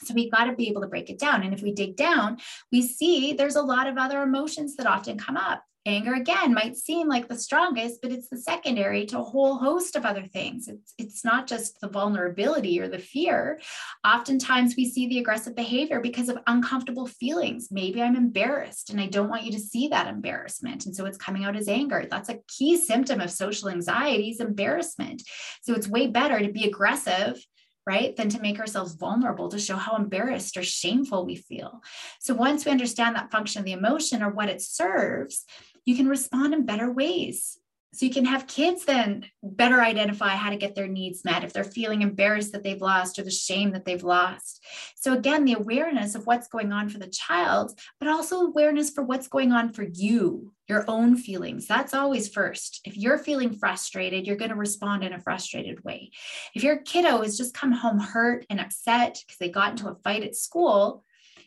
So 0.04 0.14
we 0.14 0.30
got 0.30 0.44
to 0.44 0.54
be 0.54 0.68
able 0.68 0.82
to 0.82 0.86
break 0.86 1.10
it 1.10 1.18
down. 1.18 1.42
And 1.42 1.52
if 1.52 1.62
we 1.62 1.72
dig 1.72 1.96
down 1.96 2.38
we 2.72 2.82
see 2.82 3.32
there's 3.32 3.56
a 3.56 3.62
lot 3.62 3.86
of 3.86 3.98
other 3.98 4.22
emotions 4.22 4.76
that 4.76 4.86
often 4.86 5.18
come 5.18 5.36
up 5.36 5.62
Anger, 5.88 6.12
again, 6.12 6.52
might 6.52 6.76
seem 6.76 7.08
like 7.08 7.28
the 7.28 7.38
strongest, 7.38 8.02
but 8.02 8.12
it's 8.12 8.28
the 8.28 8.36
secondary 8.36 9.06
to 9.06 9.20
a 9.20 9.24
whole 9.24 9.56
host 9.56 9.96
of 9.96 10.04
other 10.04 10.26
things. 10.26 10.68
It's, 10.68 10.92
it's 10.98 11.24
not 11.24 11.46
just 11.46 11.80
the 11.80 11.88
vulnerability 11.88 12.78
or 12.78 12.88
the 12.88 12.98
fear. 12.98 13.58
Oftentimes, 14.06 14.74
we 14.76 14.84
see 14.84 15.08
the 15.08 15.18
aggressive 15.18 15.56
behavior 15.56 16.00
because 16.00 16.28
of 16.28 16.36
uncomfortable 16.46 17.06
feelings. 17.06 17.68
Maybe 17.70 18.02
I'm 18.02 18.16
embarrassed 18.16 18.90
and 18.90 19.00
I 19.00 19.06
don't 19.06 19.30
want 19.30 19.44
you 19.44 19.52
to 19.52 19.58
see 19.58 19.88
that 19.88 20.08
embarrassment. 20.08 20.84
And 20.84 20.94
so 20.94 21.06
it's 21.06 21.16
coming 21.16 21.46
out 21.46 21.56
as 21.56 21.68
anger. 21.68 22.06
That's 22.10 22.28
a 22.28 22.40
key 22.48 22.76
symptom 22.76 23.22
of 23.22 23.30
social 23.30 23.70
anxiety 23.70 24.28
is 24.28 24.40
embarrassment. 24.40 25.22
So 25.62 25.72
it's 25.72 25.88
way 25.88 26.08
better 26.08 26.38
to 26.38 26.52
be 26.52 26.64
aggressive 26.64 27.42
right? 27.86 28.14
Than 28.16 28.28
to 28.28 28.42
make 28.42 28.60
ourselves 28.60 28.96
vulnerable 28.96 29.48
to 29.48 29.58
show 29.58 29.76
how 29.76 29.96
embarrassed 29.96 30.58
or 30.58 30.62
shameful 30.62 31.24
we 31.24 31.36
feel. 31.36 31.80
So 32.20 32.34
once 32.34 32.66
we 32.66 32.70
understand 32.70 33.16
that 33.16 33.30
function 33.30 33.60
of 33.60 33.64
the 33.64 33.72
emotion 33.72 34.22
or 34.22 34.28
what 34.28 34.50
it 34.50 34.60
serves, 34.60 35.46
you 35.84 35.96
can 35.96 36.08
respond 36.08 36.54
in 36.54 36.66
better 36.66 36.90
ways. 36.90 37.58
So 37.94 38.04
you 38.04 38.12
can 38.12 38.26
have 38.26 38.46
kids 38.46 38.84
then 38.84 39.24
better 39.42 39.80
identify 39.80 40.30
how 40.30 40.50
to 40.50 40.56
get 40.56 40.74
their 40.74 40.86
needs 40.86 41.24
met 41.24 41.42
if 41.42 41.54
they're 41.54 41.64
feeling 41.64 42.02
embarrassed 42.02 42.52
that 42.52 42.62
they've 42.62 42.80
lost 42.80 43.18
or 43.18 43.22
the 43.22 43.30
shame 43.30 43.72
that 43.72 43.86
they've 43.86 44.02
lost. 44.02 44.62
So 44.94 45.14
again, 45.14 45.46
the 45.46 45.54
awareness 45.54 46.14
of 46.14 46.26
what's 46.26 46.48
going 46.48 46.70
on 46.70 46.90
for 46.90 46.98
the 46.98 47.08
child, 47.08 47.78
but 47.98 48.08
also 48.08 48.42
awareness 48.42 48.90
for 48.90 49.02
what's 49.02 49.26
going 49.26 49.52
on 49.52 49.72
for 49.72 49.84
you, 49.84 50.52
your 50.68 50.84
own 50.86 51.16
feelings. 51.16 51.66
That's 51.66 51.94
always 51.94 52.28
first. 52.28 52.82
If 52.84 52.98
you're 52.98 53.18
feeling 53.18 53.54
frustrated, 53.54 54.26
you're 54.26 54.36
going 54.36 54.50
to 54.50 54.56
respond 54.56 55.02
in 55.02 55.14
a 55.14 55.20
frustrated 55.20 55.82
way. 55.82 56.10
If 56.54 56.62
your 56.62 56.76
kiddo 56.76 57.22
has 57.22 57.38
just 57.38 57.54
come 57.54 57.72
home 57.72 58.00
hurt 58.00 58.44
and 58.50 58.60
upset 58.60 59.18
because 59.26 59.38
they 59.38 59.48
got 59.48 59.70
into 59.70 59.88
a 59.88 59.96
fight 60.04 60.24
at 60.24 60.36
school, 60.36 61.04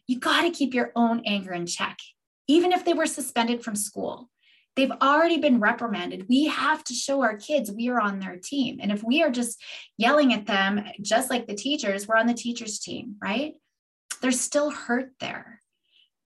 you 0.07 0.19
got 0.19 0.41
to 0.41 0.49
keep 0.49 0.73
your 0.73 0.91
own 0.95 1.21
anger 1.25 1.53
in 1.53 1.67
check 1.67 1.99
even 2.47 2.71
if 2.71 2.85
they 2.85 2.93
were 2.93 3.05
suspended 3.05 3.63
from 3.63 3.75
school. 3.75 4.29
They've 4.75 4.91
already 4.91 5.37
been 5.37 5.59
reprimanded. 5.59 6.27
We 6.29 6.45
have 6.45 6.83
to 6.85 6.93
show 6.93 7.21
our 7.21 7.35
kids 7.35 7.71
we 7.71 7.89
are 7.89 7.99
on 7.99 8.19
their 8.19 8.37
team. 8.37 8.79
And 8.81 8.91
if 8.91 9.03
we 9.03 9.21
are 9.21 9.29
just 9.29 9.61
yelling 9.97 10.33
at 10.33 10.45
them, 10.45 10.83
just 11.01 11.29
like 11.29 11.45
the 11.45 11.55
teachers, 11.55 12.07
we're 12.07 12.15
on 12.15 12.27
the 12.27 12.33
teacher's 12.33 12.79
team, 12.79 13.15
right? 13.21 13.55
There's 14.21 14.39
still 14.39 14.71
hurt 14.71 15.11
there. 15.19 15.60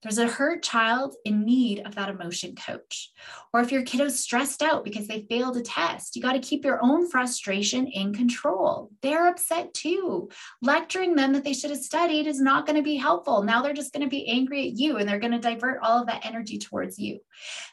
There's 0.05 0.19
a 0.19 0.29
hurt 0.29 0.63
child 0.63 1.17
in 1.25 1.47
need 1.47 1.81
of 1.87 1.95
that 1.95 2.11
emotion 2.11 2.55
coach. 2.55 3.11
Or 3.55 3.61
if 3.61 3.73
your 3.73 3.81
kiddo's 3.83 4.21
stressed 4.21 4.63
out 4.63 4.85
because 4.85 5.09
they 5.09 5.27
failed 5.31 5.57
a 5.57 5.63
test, 5.63 6.15
you 6.15 6.21
got 6.21 6.35
to 6.35 6.41
keep 6.41 6.63
your 6.63 6.79
own 6.83 7.09
frustration 7.09 7.87
in 7.87 8.13
control. 8.13 8.91
They're 9.01 9.29
upset 9.29 9.73
too. 9.73 10.29
Lecturing 10.61 11.15
them 11.15 11.33
that 11.33 11.43
they 11.43 11.55
should 11.55 11.71
have 11.71 11.81
studied 11.81 12.27
is 12.27 12.39
not 12.39 12.67
going 12.67 12.77
to 12.77 12.83
be 12.83 12.97
helpful. 12.97 13.43
Now 13.43 13.63
they're 13.63 13.73
just 13.73 13.95
going 13.95 14.03
to 14.03 14.11
be 14.11 14.29
angry 14.29 14.69
at 14.69 14.77
you 14.77 14.99
and 14.99 15.09
they're 15.09 15.19
going 15.19 15.33
to 15.33 15.39
divert 15.39 15.81
all 15.83 16.03
of 16.03 16.07
that 16.09 16.27
energy 16.27 16.59
towards 16.59 16.99
you. 16.99 17.21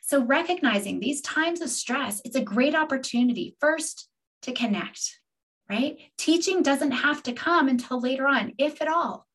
So, 0.01 0.23
recognizing 0.23 1.01
these 1.01 1.19
times 1.19 1.59
of 1.59 1.69
stress, 1.69 2.21
it's 2.23 2.37
a 2.37 2.41
great 2.41 2.75
opportunity 2.75 3.57
first 3.59 4.07
to 4.43 4.53
connect, 4.53 5.19
right? 5.69 5.97
Teaching 6.17 6.63
doesn't 6.63 6.91
have 6.91 7.23
to 7.23 7.33
come 7.33 7.67
until 7.67 7.99
later 7.99 8.25
on, 8.25 8.53
if 8.57 8.81
at 8.81 8.87
all 8.87 9.27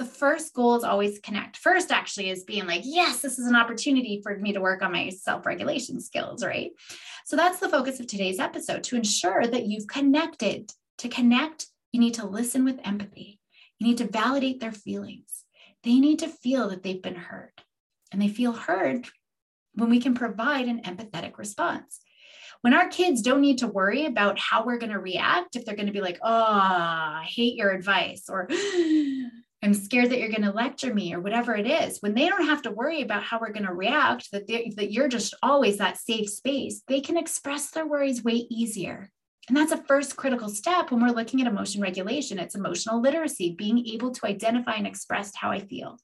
the 0.00 0.06
first 0.06 0.54
goal 0.54 0.76
is 0.76 0.82
always 0.82 1.18
connect. 1.18 1.58
First, 1.58 1.92
actually, 1.92 2.30
is 2.30 2.44
being 2.44 2.66
like, 2.66 2.80
yes, 2.84 3.20
this 3.20 3.38
is 3.38 3.46
an 3.46 3.54
opportunity 3.54 4.20
for 4.22 4.34
me 4.34 4.54
to 4.54 4.60
work 4.60 4.80
on 4.80 4.92
my 4.92 5.10
self 5.10 5.44
regulation 5.44 6.00
skills, 6.00 6.42
right? 6.42 6.70
So 7.26 7.36
that's 7.36 7.60
the 7.60 7.68
focus 7.68 8.00
of 8.00 8.06
today's 8.06 8.40
episode 8.40 8.82
to 8.84 8.96
ensure 8.96 9.46
that 9.46 9.66
you've 9.66 9.86
connected. 9.86 10.72
To 10.98 11.10
connect, 11.10 11.66
you 11.92 12.00
need 12.00 12.14
to 12.14 12.26
listen 12.26 12.64
with 12.64 12.80
empathy, 12.82 13.38
you 13.78 13.86
need 13.86 13.98
to 13.98 14.06
validate 14.06 14.58
their 14.58 14.72
feelings. 14.72 15.44
They 15.84 15.98
need 15.98 16.20
to 16.20 16.28
feel 16.28 16.70
that 16.70 16.82
they've 16.82 17.02
been 17.02 17.14
heard, 17.14 17.52
and 18.10 18.22
they 18.22 18.28
feel 18.28 18.52
heard 18.52 19.06
when 19.74 19.90
we 19.90 20.00
can 20.00 20.14
provide 20.14 20.66
an 20.66 20.80
empathetic 20.82 21.36
response 21.36 22.00
when 22.62 22.74
our 22.74 22.88
kids 22.88 23.22
don't 23.22 23.40
need 23.40 23.58
to 23.58 23.66
worry 23.66 24.04
about 24.04 24.38
how 24.38 24.64
we're 24.64 24.76
going 24.76 24.92
to 24.92 24.98
react 24.98 25.56
if 25.56 25.64
they're 25.64 25.76
going 25.76 25.86
to 25.86 25.92
be 25.92 26.02
like 26.02 26.18
oh 26.22 26.28
i 26.28 27.26
hate 27.26 27.54
your 27.54 27.70
advice 27.70 28.24
or 28.28 28.48
I'm 29.62 29.74
scared 29.74 30.10
that 30.10 30.18
you're 30.18 30.30
going 30.30 30.42
to 30.42 30.52
lecture 30.52 30.92
me 30.94 31.12
or 31.12 31.20
whatever 31.20 31.54
it 31.54 31.66
is. 31.66 31.98
When 32.00 32.14
they 32.14 32.28
don't 32.28 32.46
have 32.46 32.62
to 32.62 32.70
worry 32.70 33.02
about 33.02 33.22
how 33.22 33.38
we're 33.38 33.52
going 33.52 33.66
to 33.66 33.74
react, 33.74 34.30
that, 34.32 34.46
they, 34.46 34.72
that 34.76 34.90
you're 34.90 35.08
just 35.08 35.34
always 35.42 35.76
that 35.78 35.98
safe 35.98 36.30
space, 36.30 36.82
they 36.88 37.00
can 37.00 37.18
express 37.18 37.70
their 37.70 37.86
worries 37.86 38.24
way 38.24 38.46
easier. 38.48 39.10
And 39.48 39.56
that's 39.56 39.72
a 39.72 39.82
first 39.84 40.16
critical 40.16 40.48
step 40.48 40.90
when 40.90 41.02
we're 41.02 41.14
looking 41.14 41.40
at 41.40 41.46
emotion 41.46 41.82
regulation. 41.82 42.38
It's 42.38 42.54
emotional 42.54 43.02
literacy, 43.02 43.54
being 43.58 43.86
able 43.88 44.12
to 44.12 44.26
identify 44.26 44.74
and 44.74 44.86
express 44.86 45.32
how 45.34 45.50
I 45.50 45.58
feel. 45.58 45.98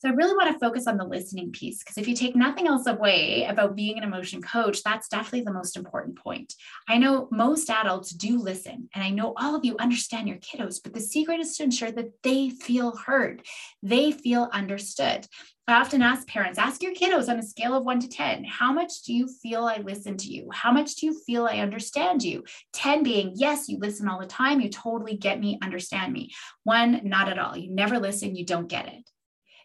So 0.00 0.08
I 0.08 0.12
really 0.12 0.36
want 0.36 0.52
to 0.52 0.60
focus 0.60 0.86
on 0.86 0.96
the 0.96 1.04
listening 1.04 1.50
piece 1.50 1.80
because 1.80 1.98
if 1.98 2.06
you 2.06 2.14
take 2.14 2.36
nothing 2.36 2.68
else 2.68 2.86
away 2.86 3.46
about 3.48 3.74
being 3.74 3.98
an 3.98 4.04
emotion 4.04 4.40
coach, 4.40 4.84
that's 4.84 5.08
definitely 5.08 5.40
the 5.40 5.52
most 5.52 5.76
important 5.76 6.16
point. 6.16 6.54
I 6.88 6.98
know 6.98 7.26
most 7.32 7.68
adults 7.68 8.10
do 8.10 8.38
listen, 8.38 8.88
and 8.94 9.02
I 9.02 9.10
know 9.10 9.34
all 9.36 9.56
of 9.56 9.64
you 9.64 9.74
understand 9.80 10.28
your 10.28 10.36
kiddos, 10.36 10.80
but 10.80 10.94
the 10.94 11.00
secret 11.00 11.40
is 11.40 11.56
to 11.56 11.64
ensure 11.64 11.90
that 11.90 12.12
they 12.22 12.50
feel 12.50 12.94
heard, 12.94 13.42
they 13.82 14.12
feel 14.12 14.48
understood. 14.52 15.26
I 15.66 15.80
often 15.80 16.00
ask 16.00 16.28
parents, 16.28 16.60
ask 16.60 16.80
your 16.80 16.94
kiddos 16.94 17.28
on 17.28 17.40
a 17.40 17.42
scale 17.42 17.74
of 17.74 17.84
one 17.84 17.98
to 17.98 18.08
10, 18.08 18.44
how 18.44 18.72
much 18.72 19.02
do 19.02 19.12
you 19.12 19.26
feel 19.26 19.64
I 19.64 19.78
listen 19.78 20.16
to 20.16 20.28
you? 20.28 20.48
How 20.52 20.70
much 20.70 20.94
do 20.94 21.06
you 21.06 21.20
feel 21.26 21.44
I 21.44 21.58
understand 21.58 22.22
you? 22.22 22.44
10 22.72 23.02
being, 23.02 23.32
yes, 23.34 23.68
you 23.68 23.78
listen 23.78 24.08
all 24.08 24.20
the 24.20 24.26
time. 24.26 24.60
You 24.60 24.70
totally 24.70 25.16
get 25.16 25.40
me, 25.40 25.58
understand 25.60 26.12
me. 26.12 26.30
One, 26.62 27.00
not 27.02 27.28
at 27.28 27.38
all. 27.38 27.56
You 27.56 27.70
never 27.70 27.98
listen, 27.98 28.36
you 28.36 28.46
don't 28.46 28.68
get 28.68 28.86
it. 28.86 29.10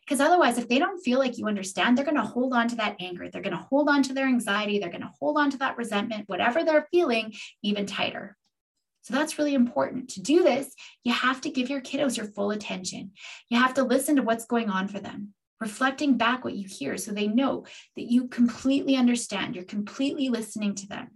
Because 0.05 0.19
otherwise, 0.19 0.57
if 0.57 0.67
they 0.67 0.79
don't 0.79 1.03
feel 1.03 1.19
like 1.19 1.37
you 1.37 1.47
understand, 1.47 1.97
they're 1.97 2.05
going 2.05 2.17
to 2.17 2.23
hold 2.23 2.53
on 2.53 2.67
to 2.67 2.75
that 2.75 2.97
anger. 2.99 3.29
They're 3.29 3.41
going 3.41 3.57
to 3.57 3.67
hold 3.69 3.87
on 3.87 4.03
to 4.03 4.13
their 4.13 4.27
anxiety. 4.27 4.77
They're 4.79 4.89
going 4.89 5.01
to 5.01 5.13
hold 5.19 5.37
on 5.37 5.49
to 5.51 5.57
that 5.59 5.77
resentment, 5.77 6.27
whatever 6.27 6.63
they're 6.63 6.87
feeling, 6.91 7.33
even 7.61 7.85
tighter. 7.85 8.35
So 9.03 9.13
that's 9.13 9.37
really 9.37 9.53
important. 9.53 10.09
To 10.11 10.21
do 10.21 10.43
this, 10.43 10.73
you 11.03 11.11
have 11.13 11.41
to 11.41 11.49
give 11.49 11.69
your 11.69 11.81
kiddos 11.81 12.15
your 12.17 12.27
full 12.27 12.51
attention. 12.51 13.11
You 13.49 13.59
have 13.59 13.73
to 13.73 13.83
listen 13.83 14.15
to 14.17 14.21
what's 14.21 14.45
going 14.45 14.69
on 14.69 14.87
for 14.87 14.99
them. 14.99 15.33
reflecting 15.63 16.17
back 16.17 16.43
what 16.43 16.55
you 16.55 16.67
hear 16.67 16.97
so 16.97 17.11
they 17.11 17.27
know 17.27 17.65
that 17.95 18.11
you 18.11 18.27
completely 18.27 18.95
understand, 18.97 19.55
you're 19.55 19.63
completely 19.63 20.27
listening 20.29 20.75
to 20.75 20.87
them. 20.87 21.07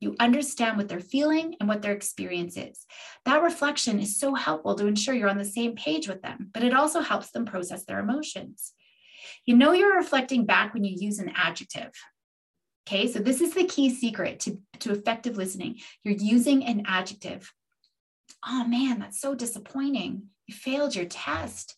You 0.00 0.14
understand 0.20 0.76
what 0.76 0.88
they're 0.88 1.00
feeling 1.00 1.56
and 1.58 1.68
what 1.68 1.82
their 1.82 1.92
experience 1.92 2.56
is. 2.56 2.86
That 3.24 3.42
reflection 3.42 3.98
is 3.98 4.18
so 4.18 4.34
helpful 4.34 4.74
to 4.74 4.86
ensure 4.86 5.14
you're 5.14 5.30
on 5.30 5.38
the 5.38 5.44
same 5.44 5.74
page 5.74 6.08
with 6.08 6.22
them, 6.22 6.50
but 6.52 6.62
it 6.62 6.74
also 6.74 7.00
helps 7.00 7.30
them 7.30 7.46
process 7.46 7.84
their 7.84 8.00
emotions. 8.00 8.72
You 9.44 9.56
know 9.56 9.72
you're 9.72 9.96
reflecting 9.96 10.44
back 10.44 10.74
when 10.74 10.84
you 10.84 10.94
use 10.98 11.18
an 11.18 11.32
adjective. 11.34 11.92
Okay, 12.86 13.10
so 13.10 13.18
this 13.18 13.40
is 13.40 13.54
the 13.54 13.64
key 13.64 13.90
secret 13.90 14.40
to, 14.40 14.58
to 14.80 14.92
effective 14.92 15.36
listening. 15.36 15.80
You're 16.04 16.14
using 16.14 16.64
an 16.64 16.84
adjective. 16.86 17.52
Oh 18.46 18.64
man, 18.64 19.00
that's 19.00 19.20
so 19.20 19.34
disappointing. 19.34 20.28
You 20.46 20.54
failed 20.54 20.94
your 20.94 21.06
test. 21.06 21.74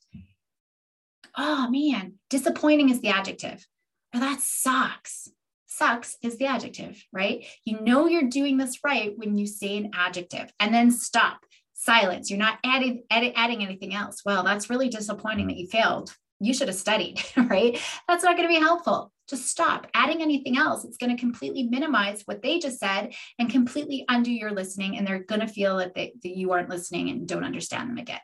Oh 1.36 1.68
man, 1.70 2.14
disappointing 2.28 2.90
is 2.90 3.00
the 3.00 3.08
adjective. 3.08 3.66
Or 4.14 4.20
that 4.20 4.40
sucks. 4.40 5.30
Sucks 5.68 6.16
is 6.22 6.38
the 6.38 6.46
adjective, 6.46 7.04
right? 7.12 7.44
You 7.64 7.80
know 7.80 8.06
you're 8.06 8.28
doing 8.28 8.56
this 8.56 8.78
right 8.84 9.12
when 9.16 9.36
you 9.36 9.46
say 9.46 9.76
an 9.76 9.90
adjective 9.94 10.52
and 10.58 10.74
then 10.74 10.90
stop, 10.90 11.40
silence. 11.74 12.30
You're 12.30 12.38
not 12.38 12.58
adding, 12.64 13.04
adding, 13.10 13.62
anything 13.62 13.94
else. 13.94 14.22
Well, 14.24 14.42
that's 14.42 14.70
really 14.70 14.88
disappointing 14.88 15.46
that 15.48 15.56
you 15.56 15.68
failed. 15.68 16.14
You 16.40 16.52
should 16.52 16.68
have 16.68 16.76
studied, 16.76 17.22
right? 17.36 17.80
That's 18.08 18.24
not 18.24 18.36
going 18.36 18.48
to 18.48 18.54
be 18.54 18.60
helpful 18.60 19.12
just 19.28 19.46
stop 19.46 19.86
adding 19.94 20.22
anything 20.22 20.56
else. 20.56 20.84
It's 20.84 20.96
going 20.96 21.14
to 21.14 21.20
completely 21.20 21.64
minimize 21.64 22.22
what 22.24 22.42
they 22.42 22.58
just 22.58 22.78
said 22.78 23.12
and 23.38 23.50
completely 23.50 24.04
undo 24.08 24.32
your 24.32 24.52
listening. 24.52 24.96
And 24.96 25.06
they're 25.06 25.22
going 25.22 25.42
to 25.42 25.46
feel 25.46 25.76
that, 25.76 25.94
they, 25.94 26.14
that 26.22 26.36
you 26.36 26.52
aren't 26.52 26.70
listening 26.70 27.10
and 27.10 27.28
don't 27.28 27.44
understand 27.44 27.90
them 27.90 27.98
again. 27.98 28.20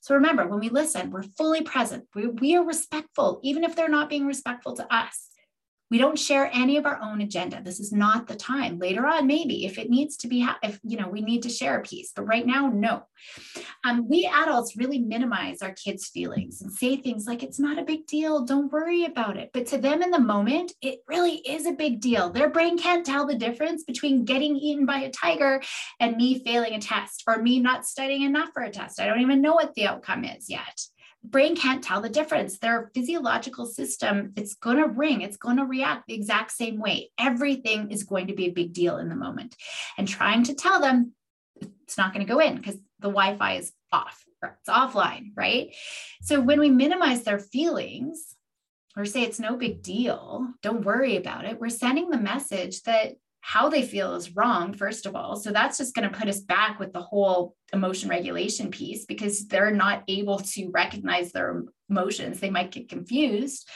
So 0.00 0.16
remember, 0.16 0.46
when 0.48 0.58
we 0.58 0.68
listen, 0.68 1.10
we're 1.10 1.22
fully 1.22 1.62
present. 1.62 2.06
We, 2.14 2.26
we 2.26 2.56
are 2.56 2.64
respectful, 2.64 3.40
even 3.44 3.62
if 3.62 3.76
they're 3.76 3.88
not 3.88 4.10
being 4.10 4.26
respectful 4.26 4.74
to 4.74 4.94
us. 4.94 5.28
We 5.90 5.98
don't 5.98 6.18
share 6.18 6.50
any 6.52 6.76
of 6.76 6.86
our 6.86 7.00
own 7.02 7.20
agenda. 7.20 7.62
This 7.62 7.80
is 7.80 7.92
not 7.92 8.26
the 8.26 8.36
time. 8.36 8.78
Later 8.78 9.06
on, 9.06 9.26
maybe 9.26 9.64
if 9.64 9.78
it 9.78 9.88
needs 9.88 10.16
to 10.18 10.28
be, 10.28 10.46
if 10.62 10.78
you 10.82 10.98
know, 10.98 11.08
we 11.08 11.20
need 11.20 11.42
to 11.44 11.48
share 11.48 11.78
a 11.78 11.82
piece, 11.82 12.12
but 12.14 12.26
right 12.26 12.46
now, 12.46 12.68
no. 12.68 13.04
Um, 13.84 14.08
we 14.08 14.30
adults 14.32 14.76
really 14.76 14.98
minimize 14.98 15.62
our 15.62 15.72
kids' 15.72 16.08
feelings 16.08 16.60
and 16.60 16.70
say 16.70 16.96
things 16.96 17.26
like, 17.26 17.42
"It's 17.42 17.58
not 17.58 17.78
a 17.78 17.84
big 17.84 18.06
deal. 18.06 18.44
Don't 18.44 18.72
worry 18.72 19.04
about 19.04 19.36
it." 19.36 19.50
But 19.52 19.66
to 19.68 19.78
them, 19.78 20.02
in 20.02 20.10
the 20.10 20.20
moment, 20.20 20.72
it 20.82 21.00
really 21.08 21.36
is 21.36 21.66
a 21.66 21.72
big 21.72 22.00
deal. 22.00 22.30
Their 22.30 22.50
brain 22.50 22.78
can't 22.78 23.06
tell 23.06 23.26
the 23.26 23.34
difference 23.34 23.84
between 23.84 24.24
getting 24.24 24.56
eaten 24.56 24.86
by 24.86 24.98
a 25.00 25.10
tiger 25.10 25.62
and 26.00 26.16
me 26.16 26.38
failing 26.44 26.74
a 26.74 26.80
test 26.80 27.24
or 27.26 27.42
me 27.42 27.60
not 27.60 27.86
studying 27.86 28.22
enough 28.22 28.50
for 28.52 28.62
a 28.62 28.70
test. 28.70 29.00
I 29.00 29.06
don't 29.06 29.20
even 29.20 29.40
know 29.40 29.54
what 29.54 29.74
the 29.74 29.86
outcome 29.86 30.24
is 30.24 30.50
yet 30.50 30.80
brain 31.30 31.56
can't 31.56 31.82
tell 31.82 32.00
the 32.00 32.08
difference. 32.08 32.58
Their 32.58 32.90
physiological 32.94 33.66
system, 33.66 34.32
it's 34.36 34.54
going 34.54 34.78
to 34.78 34.88
ring, 34.88 35.22
it's 35.22 35.36
going 35.36 35.56
to 35.56 35.64
react 35.64 36.06
the 36.06 36.14
exact 36.14 36.52
same 36.52 36.78
way. 36.78 37.10
Everything 37.18 37.90
is 37.90 38.04
going 38.04 38.28
to 38.28 38.34
be 38.34 38.46
a 38.46 38.52
big 38.52 38.72
deal 38.72 38.98
in 38.98 39.08
the 39.08 39.16
moment. 39.16 39.56
And 39.96 40.06
trying 40.06 40.44
to 40.44 40.54
tell 40.54 40.80
them 40.80 41.12
it's 41.82 41.98
not 41.98 42.12
going 42.12 42.26
to 42.26 42.32
go 42.32 42.40
in 42.40 42.56
because 42.56 42.76
the 43.00 43.08
Wi 43.08 43.36
Fi 43.36 43.54
is 43.54 43.72
off, 43.92 44.24
it's 44.42 44.68
offline, 44.68 45.30
right? 45.36 45.74
So 46.22 46.40
when 46.40 46.60
we 46.60 46.70
minimize 46.70 47.22
their 47.22 47.38
feelings, 47.38 48.34
or 48.96 49.04
say 49.04 49.22
it's 49.22 49.40
no 49.40 49.56
big 49.56 49.82
deal, 49.82 50.48
don't 50.62 50.84
worry 50.84 51.16
about 51.16 51.44
it, 51.44 51.60
we're 51.60 51.68
sending 51.68 52.10
the 52.10 52.18
message 52.18 52.82
that 52.82 53.14
how 53.40 53.68
they 53.68 53.82
feel 53.82 54.14
is 54.14 54.36
wrong, 54.36 54.74
first 54.74 55.06
of 55.06 55.14
all. 55.14 55.36
So 55.36 55.50
that's 55.50 55.78
just 55.78 55.94
going 55.94 56.08
to 56.08 56.16
put 56.16 56.28
us 56.28 56.40
back 56.40 56.78
with 56.78 56.92
the 56.92 57.00
whole 57.00 57.54
emotion 57.72 58.08
regulation 58.08 58.70
piece 58.70 59.06
because 59.06 59.46
they're 59.46 59.70
not 59.70 60.02
able 60.08 60.38
to 60.38 60.70
recognize 60.70 61.32
their 61.32 61.64
emotions. 61.88 62.40
They 62.40 62.50
might 62.50 62.70
get 62.70 62.88
confused. 62.88 63.68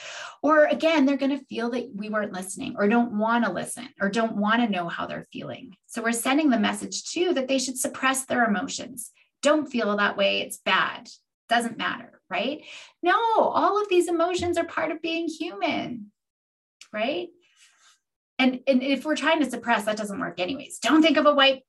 Or 0.43 0.65
again, 0.65 1.07
they're 1.07 1.17
going 1.17 1.39
to 1.39 1.45
feel 1.47 1.71
that 1.71 1.91
we 1.95 2.09
weren't 2.09 2.33
listening 2.33 2.75
or 2.77 2.89
don't 2.89 3.17
want 3.17 3.45
to 3.45 3.53
listen 3.53 3.89
or 4.01 4.09
don't 4.09 4.37
want 4.37 4.63
to 4.63 4.69
know 4.69 4.89
how 4.89 5.07
they're 5.07 5.27
feeling. 5.33 5.75
So 5.87 6.03
we're 6.03 6.13
sending 6.13 6.51
the 6.51 6.59
message 6.59 7.05
too 7.05 7.33
that 7.35 7.49
they 7.49 7.59
should 7.59 7.79
suppress 7.79 8.25
their 8.25 8.45
emotions. 8.45 9.11
Don't 9.43 9.71
feel 9.71 9.97
that 9.97 10.17
way. 10.17 10.41
It's 10.41 10.59
bad. 10.59 11.09
Doesn't 11.49 11.79
matter, 11.79 12.21
right? 12.31 12.63
No, 13.03 13.15
all 13.15 13.81
of 13.81 13.89
these 13.89 14.09
emotions 14.09 14.59
are 14.59 14.65
part 14.65 14.91
of 14.91 15.03
being 15.03 15.29
human, 15.29 16.11
right? 16.93 17.29
And, 18.43 18.59
and 18.67 18.83
if 18.83 19.05
we're 19.05 19.15
trying 19.15 19.39
to 19.39 19.49
suppress, 19.49 19.85
that 19.85 19.97
doesn't 19.97 20.19
work 20.19 20.41
anyways. 20.41 20.81
Don't 20.81 21.01
think 21.01 21.17
of 21.17 21.27
a 21.27 21.35
white 21.35 21.63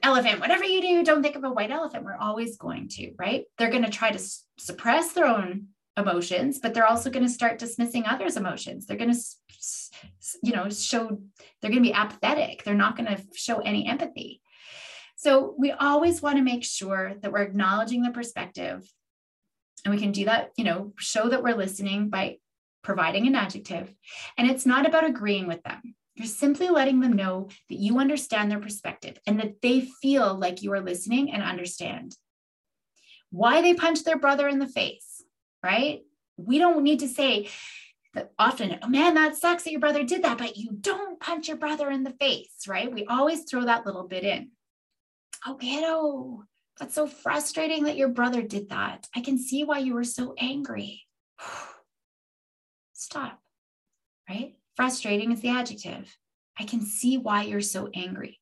elephant. 0.00 0.38
Whatever 0.38 0.62
you 0.62 0.80
do, 0.80 1.02
don't 1.02 1.24
think 1.24 1.34
of 1.34 1.42
a 1.42 1.50
white 1.50 1.72
elephant. 1.72 2.04
We're 2.04 2.14
always 2.14 2.56
going 2.56 2.86
to, 2.90 3.12
right? 3.18 3.46
They're 3.58 3.70
going 3.70 3.84
to 3.84 3.90
try 3.90 4.10
to 4.10 4.14
s- 4.14 4.44
suppress 4.56 5.12
their 5.12 5.26
own 5.26 5.66
emotions, 5.96 6.60
but 6.60 6.72
they're 6.72 6.86
also 6.86 7.10
going 7.10 7.26
to 7.26 7.32
start 7.32 7.58
dismissing 7.58 8.06
others' 8.06 8.36
emotions. 8.36 8.86
They're 8.86 8.96
going 8.96 9.12
to, 9.12 9.20
you 10.44 10.52
know, 10.52 10.70
show, 10.70 11.20
they're 11.60 11.70
going 11.72 11.82
to 11.82 11.88
be 11.88 11.94
apathetic. 11.94 12.62
They're 12.62 12.74
not 12.74 12.96
going 12.96 13.08
to 13.08 13.20
show 13.34 13.58
any 13.58 13.88
empathy. 13.88 14.40
So 15.16 15.56
we 15.58 15.72
always 15.72 16.22
want 16.22 16.36
to 16.36 16.44
make 16.44 16.62
sure 16.62 17.14
that 17.20 17.32
we're 17.32 17.42
acknowledging 17.42 18.02
the 18.02 18.12
perspective. 18.12 18.88
And 19.84 19.92
we 19.92 20.00
can 20.00 20.12
do 20.12 20.26
that, 20.26 20.50
you 20.56 20.62
know, 20.62 20.92
show 20.96 21.28
that 21.28 21.42
we're 21.42 21.56
listening 21.56 22.08
by 22.08 22.36
providing 22.82 23.26
an 23.26 23.34
adjective. 23.34 23.92
And 24.38 24.48
it's 24.48 24.64
not 24.64 24.86
about 24.86 25.04
agreeing 25.04 25.48
with 25.48 25.62
them. 25.64 25.96
You're 26.20 26.26
simply 26.26 26.68
letting 26.68 27.00
them 27.00 27.14
know 27.14 27.48
that 27.70 27.78
you 27.78 27.98
understand 27.98 28.50
their 28.50 28.60
perspective 28.60 29.16
and 29.26 29.40
that 29.40 29.62
they 29.62 29.88
feel 30.02 30.34
like 30.34 30.60
you 30.60 30.70
are 30.74 30.82
listening 30.82 31.32
and 31.32 31.42
understand. 31.42 32.14
Why 33.30 33.62
they 33.62 33.72
punch 33.72 34.04
their 34.04 34.18
brother 34.18 34.46
in 34.46 34.58
the 34.58 34.66
face, 34.66 35.24
right? 35.64 36.00
We 36.36 36.58
don't 36.58 36.82
need 36.82 37.00
to 37.00 37.08
say 37.08 37.48
that 38.12 38.32
often, 38.38 38.80
oh 38.82 38.88
man, 38.88 39.14
that 39.14 39.36
sucks 39.36 39.62
that 39.62 39.70
your 39.70 39.80
brother 39.80 40.04
did 40.04 40.24
that, 40.24 40.36
but 40.36 40.58
you 40.58 40.72
don't 40.78 41.18
punch 41.18 41.48
your 41.48 41.56
brother 41.56 41.90
in 41.90 42.04
the 42.04 42.12
face, 42.20 42.68
right? 42.68 42.92
We 42.92 43.06
always 43.06 43.44
throw 43.44 43.64
that 43.64 43.86
little 43.86 44.06
bit 44.06 44.22
in. 44.22 44.50
Oh, 45.46 45.54
kiddo, 45.54 46.44
that's 46.78 46.96
so 46.96 47.06
frustrating 47.06 47.84
that 47.84 47.96
your 47.96 48.08
brother 48.08 48.42
did 48.42 48.68
that. 48.68 49.08
I 49.16 49.22
can 49.22 49.38
see 49.38 49.64
why 49.64 49.78
you 49.78 49.94
were 49.94 50.04
so 50.04 50.34
angry. 50.36 51.00
Stop, 52.92 53.40
right? 54.28 54.56
Frustrating 54.80 55.30
is 55.30 55.42
the 55.42 55.50
adjective. 55.50 56.16
I 56.58 56.64
can 56.64 56.80
see 56.80 57.18
why 57.18 57.42
you're 57.42 57.60
so 57.60 57.90
angry. 57.92 58.40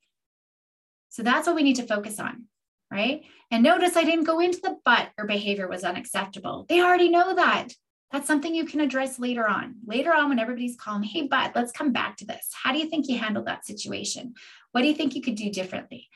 So 1.08 1.24
that's 1.24 1.48
what 1.48 1.56
we 1.56 1.64
need 1.64 1.74
to 1.74 1.82
focus 1.82 2.20
on, 2.20 2.44
right? 2.92 3.22
And 3.50 3.64
notice 3.64 3.96
I 3.96 4.04
didn't 4.04 4.22
go 4.22 4.38
into 4.38 4.60
the 4.60 4.76
but 4.84 5.08
or 5.18 5.26
behavior 5.26 5.66
was 5.66 5.82
unacceptable. 5.82 6.64
They 6.68 6.80
already 6.80 7.08
know 7.08 7.34
that. 7.34 7.70
That's 8.12 8.28
something 8.28 8.54
you 8.54 8.66
can 8.66 8.78
address 8.78 9.18
later 9.18 9.48
on. 9.48 9.78
Later 9.84 10.14
on, 10.14 10.28
when 10.28 10.38
everybody's 10.38 10.76
calm, 10.76 11.02
hey, 11.02 11.26
but 11.26 11.56
let's 11.56 11.72
come 11.72 11.92
back 11.92 12.16
to 12.18 12.24
this. 12.24 12.50
How 12.52 12.70
do 12.70 12.78
you 12.78 12.88
think 12.88 13.08
you 13.08 13.18
handled 13.18 13.46
that 13.46 13.66
situation? 13.66 14.34
What 14.70 14.82
do 14.82 14.86
you 14.86 14.94
think 14.94 15.16
you 15.16 15.22
could 15.22 15.34
do 15.34 15.50
differently? 15.50 16.08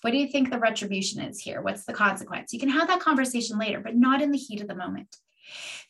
What 0.00 0.10
do 0.10 0.16
you 0.16 0.26
think 0.26 0.50
the 0.50 0.58
retribution 0.58 1.22
is 1.22 1.38
here? 1.38 1.62
What's 1.62 1.84
the 1.84 1.92
consequence? 1.92 2.52
You 2.52 2.58
can 2.58 2.70
have 2.70 2.88
that 2.88 2.98
conversation 2.98 3.60
later, 3.60 3.78
but 3.78 3.94
not 3.94 4.22
in 4.22 4.32
the 4.32 4.38
heat 4.38 4.60
of 4.60 4.66
the 4.66 4.74
moment. 4.74 5.18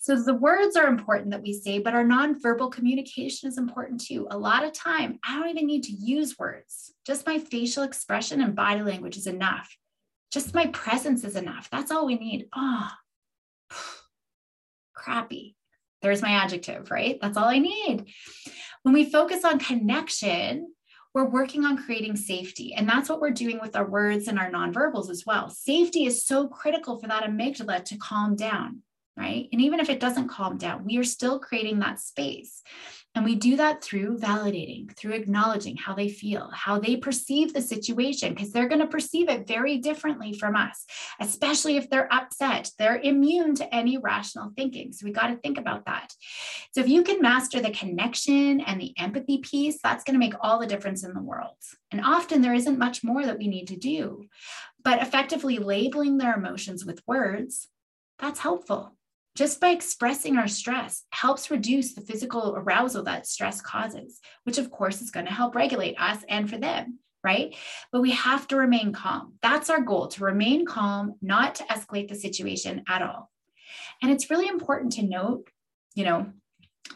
So 0.01 0.21
the 0.21 0.35
words 0.35 0.77
are 0.77 0.89
important 0.89 1.31
that 1.31 1.43
we 1.43 1.53
say, 1.53 1.79
but 1.79 1.95
our 1.95 2.05
nonverbal 2.05 2.73
communication 2.73 3.49
is 3.49 3.59
important 3.59 4.01
too. 4.01 4.27
A 4.31 4.39
lot 4.39 4.65
of 4.65 4.73
time, 4.73 5.19
I 5.25 5.39
don't 5.39 5.51
even 5.51 5.67
need 5.67 5.85
to 5.85 5.93
use 5.93 6.39
words. 6.39 6.93
Just 7.07 7.27
my 7.27 7.39
facial 7.39 7.85
expression 7.85 8.41
and 8.41 8.57
body 8.57 8.83
language 8.83 9.17
is 9.17 9.27
enough. 9.27 9.77
Just 10.33 10.55
my 10.55 10.67
presence 10.69 11.25
is 11.25 11.37
enough. 11.37 11.69
That's 11.71 11.91
all 11.91 12.07
we 12.07 12.17
need. 12.17 12.49
Oh, 12.55 12.89
crappy. 14.95 15.57
There's 16.01 16.23
my 16.23 16.33
adjective, 16.33 16.91
right? 16.91 17.19
That's 17.21 17.37
all 17.37 17.45
I 17.45 17.59
need. 17.59 18.07
When 18.83 18.95
we 18.95 19.11
focus 19.11 19.45
on 19.45 19.61
connection, 19.61 20.73
we're 21.15 21.29
working 21.29 21.65
on 21.65 21.77
creating 21.77 22.17
safety. 22.17 22.75
And 22.75 22.89
that's 22.89 23.09
what 23.09 23.21
we're 23.21 23.31
doing 23.31 23.61
with 23.61 23.77
our 23.77 23.89
words 23.89 24.29
and 24.29 24.39
our 24.39 24.51
nonverbals 24.51 25.11
as 25.11 25.25
well. 25.27 25.51
Safety 25.51 26.07
is 26.07 26.27
so 26.27 26.49
critical 26.49 26.99
for 26.99 27.07
that 27.07 27.25
amygdala 27.25 27.85
to 27.85 27.99
calm 27.99 28.35
down 28.35 28.83
right? 29.17 29.49
And 29.53 29.61
even 29.61 29.81
if 29.81 29.91
it 29.91 30.01
doesn't 30.01 30.29
calm 30.29 30.57
down, 30.57 30.85
we 30.85 30.97
are 30.97 31.05
still 31.05 31.39
creating 31.39 31.81
that 31.81 32.01
space. 32.01 32.63
And 33.15 33.27
we 33.27 33.35
do 33.35 33.57
that 33.57 33.85
through 33.85 34.19
validating, 34.19 34.97
through 34.97 35.13
acknowledging 35.13 35.77
how 35.77 35.95
they 35.95 36.09
feel, 36.09 36.51
how 36.51 36.79
they 36.79 36.97
perceive 36.97 37.53
the 37.53 37.61
situation, 37.61 38.33
because 38.33 38.53
they're 38.53 38.69
going 38.69 38.81
to 38.81 38.87
perceive 38.87 39.29
it 39.29 39.47
very 39.47 39.77
differently 39.79 40.33
from 40.33 40.57
us, 40.57 40.87
especially 41.21 41.77
if 41.77 41.91
they're 41.91 42.13
upset. 42.13 42.71
They're 42.79 42.99
immune 42.99 43.55
to 43.57 43.75
any 43.75 43.99
rational 43.99 44.53
thinking. 44.57 44.95
So 44.95 45.05
we 45.05 45.13
got 45.13 45.27
to 45.27 45.37
think 45.37 45.59
about 45.59 45.85
that. 45.85 46.15
So 46.73 46.81
if 46.81 46.89
you 46.89 47.03
can 47.03 47.21
master 47.21 47.61
the 47.61 47.71
connection 47.71 48.61
and 48.61 48.81
the 48.81 48.95
empathy 48.99 49.39
piece, 49.39 49.79
that's 49.83 50.05
going 50.05 50.15
to 50.15 50.27
make 50.27 50.35
all 50.41 50.59
the 50.59 50.67
difference 50.67 51.05
in 51.05 51.13
the 51.13 51.21
world. 51.21 51.57
And 51.91 52.01
often 52.01 52.41
there 52.41 52.55
isn't 52.55 52.79
much 52.79 53.05
more 53.05 53.27
that 53.27 53.39
we 53.39 53.47
need 53.47 53.69
to 53.69 53.77
do. 53.77 54.25
But 54.83 55.03
effectively 55.03 55.59
labeling 55.59 56.17
their 56.17 56.35
emotions 56.35 56.87
with 56.87 57.03
words, 57.07 57.69
that's 58.19 58.41
helpful 58.41 58.97
just 59.35 59.61
by 59.61 59.71
expressing 59.71 60.37
our 60.37 60.49
stress 60.49 61.05
helps 61.11 61.51
reduce 61.51 61.95
the 61.95 62.01
physical 62.01 62.55
arousal 62.57 63.03
that 63.05 63.27
stress 63.27 63.61
causes, 63.61 64.21
which 64.45 64.59
of 64.59 64.71
course 64.71 65.01
is 65.01 65.11
going 65.11 65.27
to 65.27 65.33
help 65.33 65.55
regulate 65.55 65.97
us 65.99 66.23
and 66.29 66.51
for 66.51 66.59
them, 66.59 66.99
right? 67.25 67.55
But 67.91 68.03
we 68.03 68.11
have 68.13 68.47
to 68.49 68.57
remain 68.57 68.93
calm. 68.93 69.35
That's 69.43 69.71
our 69.71 69.81
goal 69.81 70.09
to 70.09 70.25
remain 70.25 70.67
calm, 70.67 71.15
not 71.23 71.55
to 71.57 71.65
escalate 71.65 72.09
the 72.09 72.15
situation 72.15 72.85
at 72.89 73.03
all. 73.03 73.31
And 74.03 74.11
it's 74.11 74.31
really 74.31 74.49
important 74.49 74.93
to 74.95 75.03
note 75.03 75.49
you 75.95 76.05
know, 76.05 76.33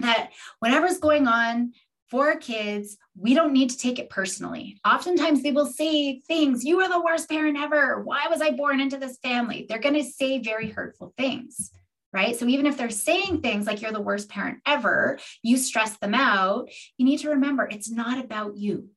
that 0.01 0.31
whatever's 0.61 0.99
going 0.99 1.27
on 1.27 1.73
for 2.11 2.37
kids, 2.37 2.97
we 3.19 3.35
don't 3.35 3.53
need 3.53 3.71
to 3.71 3.79
take 3.79 3.99
it 3.99 4.11
personally. 4.11 4.81
Oftentimes 4.87 5.43
they 5.43 5.53
will 5.53 5.67
say 5.67 6.21
things, 6.21 6.65
you 6.65 6.81
are 6.81 6.89
the 6.89 7.01
worst 7.01 7.29
parent 7.29 7.59
ever. 7.59 8.03
Why 8.03 8.29
was 8.31 8.41
I 8.41 8.51
born 8.51 8.81
into 8.81 8.97
this 8.97 9.19
family? 9.23 9.67
They're 9.69 9.81
going 9.81 9.95
to 9.97 10.05
say 10.05 10.39
very 10.39 10.71
hurtful 10.71 11.13
things. 11.17 11.73
Right. 12.17 12.35
So 12.35 12.47
even 12.47 12.65
if 12.65 12.79
they're 12.79 12.89
saying 12.89 13.43
things 13.43 13.67
like 13.67 13.83
you're 13.83 13.93
the 13.93 14.01
worst 14.01 14.31
parent 14.31 14.61
ever, 14.65 15.19
you 15.43 15.59
stress 15.59 15.99
them 15.99 16.15
out, 16.15 16.71
you 16.97 17.05
need 17.05 17.19
to 17.19 17.29
remember 17.29 17.69
it's 17.71 17.91
not 17.91 18.25
about 18.25 18.57
you 18.57 18.89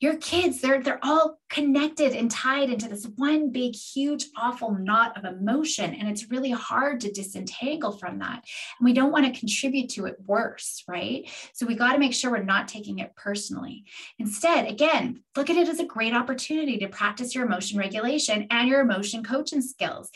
your 0.00 0.16
kids 0.16 0.60
they're 0.60 0.82
they're 0.82 0.98
all 1.02 1.38
connected 1.50 2.12
and 2.12 2.30
tied 2.30 2.70
into 2.70 2.88
this 2.88 3.06
one 3.16 3.52
big 3.52 3.74
huge 3.74 4.26
awful 4.36 4.72
knot 4.72 5.16
of 5.16 5.24
emotion 5.24 5.94
and 5.94 6.08
it's 6.08 6.30
really 6.30 6.50
hard 6.50 7.00
to 7.00 7.12
disentangle 7.12 7.92
from 7.92 8.18
that 8.18 8.42
and 8.78 8.84
we 8.84 8.92
don't 8.92 9.12
want 9.12 9.26
to 9.26 9.38
contribute 9.38 9.90
to 9.90 10.06
it 10.06 10.16
worse 10.26 10.82
right 10.88 11.28
so 11.52 11.66
we 11.66 11.74
got 11.74 11.92
to 11.92 11.98
make 11.98 12.14
sure 12.14 12.30
we're 12.30 12.42
not 12.42 12.66
taking 12.66 12.98
it 12.98 13.14
personally 13.14 13.84
instead 14.18 14.66
again 14.66 15.22
look 15.36 15.50
at 15.50 15.56
it 15.56 15.68
as 15.68 15.80
a 15.80 15.86
great 15.86 16.14
opportunity 16.14 16.78
to 16.78 16.88
practice 16.88 17.34
your 17.34 17.44
emotion 17.44 17.78
regulation 17.78 18.46
and 18.50 18.68
your 18.68 18.80
emotion 18.80 19.22
coaching 19.22 19.62
skills 19.62 20.10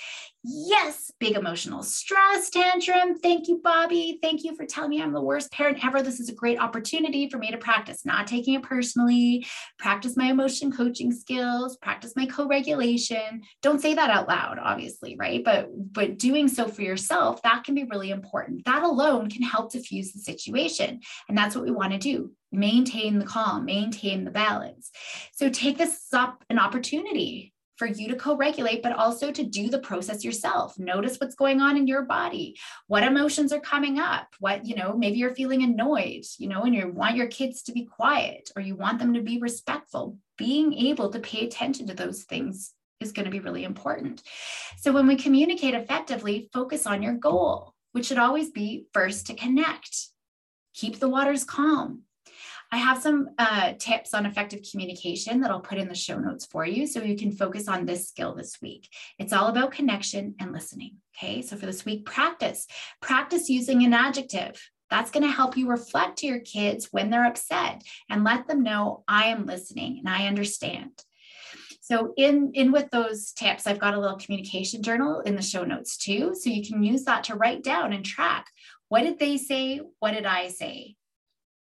Yes, 0.46 1.10
big 1.18 1.36
emotional 1.36 1.82
stress 1.82 2.50
tantrum. 2.50 3.18
Thank 3.18 3.48
you, 3.48 3.62
Bobby. 3.64 4.18
Thank 4.20 4.44
you 4.44 4.54
for 4.54 4.66
telling 4.66 4.90
me 4.90 5.00
I'm 5.00 5.14
the 5.14 5.20
worst 5.22 5.50
parent 5.50 5.82
ever. 5.82 6.02
This 6.02 6.20
is 6.20 6.28
a 6.28 6.34
great 6.34 6.60
opportunity 6.60 7.30
for 7.30 7.38
me 7.38 7.50
to 7.50 7.56
practice 7.56 8.04
not 8.04 8.26
taking 8.26 8.52
it 8.52 8.62
personally, 8.62 9.46
practice 9.78 10.16
my 10.16 10.26
emotion 10.26 10.70
coaching 10.72 11.12
skills, 11.12 11.76
practice 11.76 12.12
my 12.16 12.26
co-regulation. 12.26 13.42
Don't 13.62 13.80
say 13.80 13.94
that 13.94 14.10
out 14.10 14.28
loud, 14.28 14.58
obviously, 14.60 15.16
right? 15.16 15.42
But 15.44 15.68
but 15.92 16.18
doing 16.18 16.48
so 16.48 16.68
for 16.68 16.82
yourself, 16.82 17.42
that 17.42 17.64
can 17.64 17.74
be 17.74 17.84
really 17.84 18.10
important. 18.10 18.64
That 18.64 18.82
alone 18.82 19.30
can 19.30 19.42
help 19.42 19.72
diffuse 19.72 20.12
the 20.12 20.20
situation. 20.20 21.00
And 21.28 21.36
that's 21.36 21.54
what 21.56 21.64
we 21.64 21.70
want 21.70 21.92
to 21.92 21.98
do. 21.98 22.32
Maintain 22.52 23.18
the 23.18 23.26
calm, 23.26 23.64
maintain 23.64 24.24
the 24.24 24.30
balance. 24.30 24.90
So 25.32 25.48
take 25.48 25.78
this 25.78 26.08
up 26.12 26.44
an 26.50 26.58
opportunity 26.58 27.53
for 27.76 27.86
you 27.86 28.08
to 28.08 28.16
co-regulate 28.16 28.82
but 28.82 28.92
also 28.92 29.30
to 29.30 29.44
do 29.44 29.68
the 29.68 29.78
process 29.78 30.24
yourself. 30.24 30.78
Notice 30.78 31.18
what's 31.18 31.34
going 31.34 31.60
on 31.60 31.76
in 31.76 31.86
your 31.86 32.02
body. 32.02 32.56
What 32.86 33.02
emotions 33.02 33.52
are 33.52 33.60
coming 33.60 33.98
up? 33.98 34.28
What 34.40 34.64
you 34.64 34.74
know 34.76 34.96
maybe 34.96 35.18
you're 35.18 35.34
feeling 35.34 35.62
annoyed 35.62 36.24
you 36.38 36.48
know 36.48 36.62
and 36.62 36.74
you 36.74 36.88
want 36.88 37.16
your 37.16 37.28
kids 37.28 37.62
to 37.64 37.72
be 37.72 37.84
quiet 37.84 38.50
or 38.56 38.62
you 38.62 38.76
want 38.76 38.98
them 38.98 39.14
to 39.14 39.22
be 39.22 39.38
respectful. 39.38 40.18
Being 40.38 40.72
able 40.74 41.10
to 41.10 41.20
pay 41.20 41.46
attention 41.46 41.86
to 41.86 41.94
those 41.94 42.24
things 42.24 42.72
is 43.00 43.12
going 43.12 43.24
to 43.26 43.30
be 43.30 43.40
really 43.40 43.64
important. 43.64 44.22
So 44.78 44.92
when 44.92 45.06
we 45.06 45.16
communicate 45.16 45.74
effectively 45.74 46.48
focus 46.52 46.86
on 46.86 47.02
your 47.02 47.14
goal 47.14 47.74
which 47.94 48.06
should 48.06 48.18
always 48.18 48.50
be 48.50 48.86
first 48.92 49.28
to 49.28 49.34
connect. 49.34 50.08
Keep 50.74 50.98
the 50.98 51.08
waters 51.08 51.44
calm 51.44 52.02
I 52.74 52.78
have 52.78 53.00
some 53.00 53.28
uh, 53.38 53.74
tips 53.78 54.14
on 54.14 54.26
effective 54.26 54.66
communication 54.68 55.40
that 55.40 55.52
I'll 55.52 55.60
put 55.60 55.78
in 55.78 55.86
the 55.86 55.94
show 55.94 56.18
notes 56.18 56.44
for 56.44 56.66
you 56.66 56.88
so 56.88 57.00
you 57.00 57.16
can 57.16 57.30
focus 57.30 57.68
on 57.68 57.86
this 57.86 58.08
skill 58.08 58.34
this 58.34 58.60
week. 58.60 58.88
It's 59.16 59.32
all 59.32 59.46
about 59.46 59.70
connection 59.70 60.34
and 60.40 60.50
listening. 60.50 60.96
Okay. 61.16 61.40
So 61.42 61.56
for 61.56 61.66
this 61.66 61.84
week, 61.84 62.04
practice, 62.04 62.66
practice 63.00 63.48
using 63.48 63.84
an 63.84 63.92
adjective. 63.92 64.60
That's 64.90 65.12
going 65.12 65.22
to 65.22 65.30
help 65.30 65.56
you 65.56 65.68
reflect 65.68 66.18
to 66.18 66.26
your 66.26 66.40
kids 66.40 66.88
when 66.90 67.10
they're 67.10 67.24
upset 67.24 67.82
and 68.10 68.24
let 68.24 68.48
them 68.48 68.64
know 68.64 69.04
I 69.06 69.26
am 69.26 69.46
listening 69.46 70.00
and 70.00 70.08
I 70.08 70.26
understand. 70.26 70.90
So 71.80 72.12
in, 72.16 72.50
in 72.54 72.72
with 72.72 72.90
those 72.90 73.30
tips, 73.30 73.68
I've 73.68 73.78
got 73.78 73.94
a 73.94 74.00
little 74.00 74.18
communication 74.18 74.82
journal 74.82 75.20
in 75.20 75.36
the 75.36 75.42
show 75.42 75.62
notes 75.62 75.96
too. 75.96 76.34
So 76.34 76.50
you 76.50 76.66
can 76.66 76.82
use 76.82 77.04
that 77.04 77.22
to 77.24 77.36
write 77.36 77.62
down 77.62 77.92
and 77.92 78.04
track 78.04 78.46
what 78.88 79.02
did 79.02 79.18
they 79.18 79.38
say? 79.38 79.80
What 79.98 80.12
did 80.12 80.26
I 80.26 80.48
say? 80.48 80.94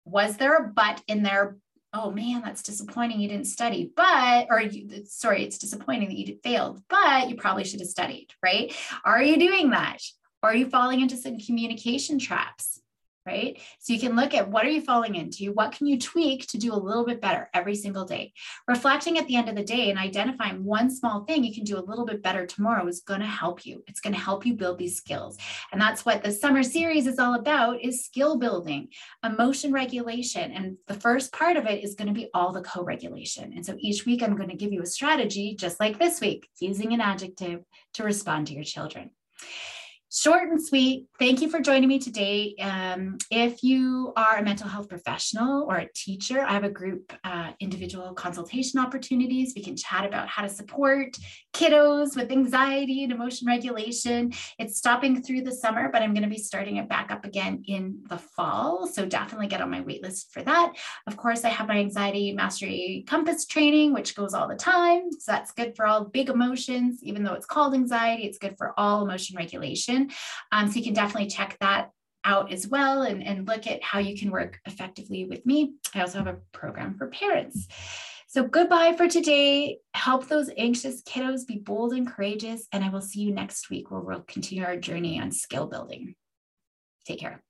Was 0.06 0.38
there 0.38 0.56
a 0.56 0.68
but 0.68 1.02
in 1.08 1.24
there? 1.24 1.58
Oh 1.94 2.12
man, 2.12 2.42
that's 2.44 2.62
disappointing. 2.62 3.20
You 3.20 3.30
didn't 3.30 3.48
study, 3.48 3.92
but, 3.96 4.48
or 4.50 4.62
you, 4.62 5.06
sorry, 5.06 5.44
it's 5.44 5.58
disappointing 5.58 6.10
that 6.10 6.18
you 6.18 6.38
failed, 6.44 6.82
but 6.90 7.30
you 7.30 7.36
probably 7.36 7.64
should 7.64 7.80
have 7.80 7.90
studied, 7.90 8.28
right? 8.44 8.76
Are 9.04 9.22
you 9.22 9.38
doing 9.38 9.70
that? 9.70 10.00
Are 10.44 10.56
you 10.56 10.70
falling 10.70 11.02
into 11.02 11.18
some 11.18 11.40
communication 11.40 12.20
traps? 12.20 12.82
Right? 13.26 13.60
So 13.80 13.94
you 13.94 14.00
can 14.00 14.16
look 14.16 14.34
at 14.34 14.50
what 14.50 14.66
are 14.66 14.70
you 14.70 14.82
falling 14.82 15.16
into? 15.16 15.52
What 15.52 15.72
can 15.72 15.88
you 15.88 16.00
tweak 16.00 16.48
to 16.48 16.58
do 16.58 16.74
a 16.74 16.76
little 16.76 17.06
bit 17.06 17.22
better 17.22 17.50
every 17.54 17.76
single 17.76 18.06
day? 18.06 18.34
Reflecting 18.68 19.18
at 19.18 19.28
the 19.28 19.36
end 19.36 19.50
of 19.50 19.56
the 19.56 19.64
day 19.64 19.90
and 19.90 19.98
identifying 19.98 20.64
one 20.64 20.92
small 20.92 21.24
thing 21.24 21.44
you 21.44 21.54
can 21.54 21.64
do 21.64 21.78
a 21.78 21.82
little 21.82 22.06
bit 22.06 22.22
better 22.22 22.46
tomorrow 22.46 22.88
is 22.88 23.02
going 23.02 23.22
to 23.22 23.26
help 23.26 23.66
you. 23.66 23.84
It's 23.88 24.00
going 24.00 24.14
to 24.14 24.20
help 24.20 24.46
you 24.46 24.54
build 24.54 24.78
these 24.78 24.98
skills. 24.98 25.38
And 25.72 25.82
that's 25.82 26.06
what 26.06 26.24
the 26.24 26.32
summer 26.32 26.64
series 26.64 27.08
is 27.08 27.20
all 27.20 27.34
about 27.34 27.82
is 27.82 28.06
skill 28.06 28.38
building, 28.38 28.90
emotion 29.24 29.72
regulation. 29.72 30.52
And 30.52 30.78
the 30.88 30.94
first 30.94 31.34
part 31.34 31.58
of 31.58 31.66
it 31.66 31.84
is 31.84 31.96
going 31.96 32.08
to 32.08 32.14
be 32.14 32.30
all 32.34 32.52
the 32.52 32.62
co-regulation. 32.62 33.54
And 33.54 33.66
so 33.66 33.76
each 33.80 34.06
week 34.06 34.22
I'm 34.22 34.36
going 34.36 34.50
to 34.50 34.56
give 34.56 34.72
you 34.72 34.84
a 34.84 34.88
strategy 34.88 35.56
just 35.56 35.80
like 35.80 35.98
this 35.98 36.22
week, 36.22 36.48
using 36.60 36.94
an 36.94 37.02
adjective 37.02 37.64
to 37.94 38.04
respond 38.04 38.48
to 38.48 38.54
your 38.54 38.64
children 38.64 39.12
short 40.16 40.50
and 40.50 40.66
sweet. 40.66 41.08
Thank 41.20 41.42
you 41.42 41.50
for 41.50 41.60
joining 41.60 41.90
me 41.90 42.00
today. 42.00 42.56
Um, 42.62 43.18
if 43.30 43.64
you 43.64 44.14
are 44.16 44.38
a 44.38 44.44
mental 44.44 44.68
health 44.68 44.88
professional 44.88 45.66
or 45.70 45.76
a 45.76 45.90
teacher, 45.94 46.42
I 46.42 46.54
have 46.54 46.64
a 46.64 46.70
group 46.70 47.12
uh, 47.26 47.52
individual 47.60 48.14
consultation 48.14 48.80
opportunities. 48.80 49.54
We 49.56 49.62
can 49.62 49.76
chat 49.76 50.06
about 50.06 50.30
how 50.30 50.44
to 50.44 50.50
support 50.50 51.18
kiddos 51.54 52.16
with 52.16 52.32
anxiety 52.32 53.04
and 53.04 53.12
emotion 53.12 53.48
regulation. 53.48 54.32
It's 54.58 54.78
stopping 54.78 55.22
through 55.22 55.42
the 55.42 55.52
summer, 55.52 55.90
but 55.92 56.02
I'm 56.02 56.14
going 56.14 56.24
to 56.24 56.30
be 56.30 56.38
starting 56.38 56.78
it 56.78 56.88
back 56.88 57.12
up 57.12 57.26
again 57.26 57.64
in 57.68 58.02
the 58.08 58.18
fall. 58.18 58.88
So 58.88 59.06
definitely 59.06 59.48
get 59.48 59.62
on 59.62 59.70
my 59.70 59.82
waitlist 59.82 60.32
for 60.32 60.42
that. 60.44 60.74
Of 61.08 61.18
course, 61.18 61.44
I 61.44 61.50
have 61.50 61.68
my 61.68 61.78
anxiety 61.78 62.32
mastery 62.32 63.04
compass 63.06 63.46
training, 63.46 63.94
which 63.94 64.16
goes 64.16 64.34
all 64.34 64.48
the 64.48 64.56
time. 64.56 65.12
So 65.12 65.34
that's 65.34 65.52
good 65.52 65.76
for 65.76 65.86
all 65.86 66.06
big 66.06 66.30
emotions, 66.30 67.04
even 67.04 67.24
though 67.24 67.34
it's 67.34 67.46
called 67.46 67.74
anxiety, 67.74 68.24
it's 68.24 68.38
good 68.38 68.58
for 68.58 68.74
all 68.80 69.04
emotion 69.04 69.36
regulation. 69.36 70.05
Um, 70.52 70.70
so 70.70 70.78
you 70.78 70.84
can 70.84 70.94
definitely 70.94 71.30
check 71.30 71.58
that 71.62 71.92
out 72.24 72.52
as 72.52 72.68
well 72.68 73.04
and, 73.04 73.24
and 73.24 73.48
look 73.48 73.68
at 73.68 73.84
how 73.84 74.00
you 74.00 74.18
can 74.18 74.32
work 74.32 74.60
effectively 74.66 75.26
with 75.26 75.46
me. 75.46 75.76
I 75.94 76.02
also 76.02 76.18
have 76.18 76.28
a 76.28 76.40
program 76.52 76.96
for 76.98 77.08
parents. 77.08 77.68
So 78.28 78.44
goodbye 78.44 78.96
for 78.98 79.08
today. 79.08 79.78
Help 79.94 80.28
those 80.28 80.50
anxious 80.58 81.02
kiddos 81.04 81.48
be 81.48 81.60
bold 81.60 81.94
and 81.94 82.06
courageous. 82.06 82.68
And 82.74 82.84
I 82.84 82.90
will 82.90 83.02
see 83.02 83.22
you 83.22 83.32
next 83.32 83.70
week 83.70 83.92
where 83.92 84.02
we'll 84.02 84.22
continue 84.22 84.66
our 84.66 84.76
journey 84.76 85.22
on 85.22 85.32
skill 85.32 85.68
building. 85.68 86.16
Take 87.06 87.20
care. 87.20 87.42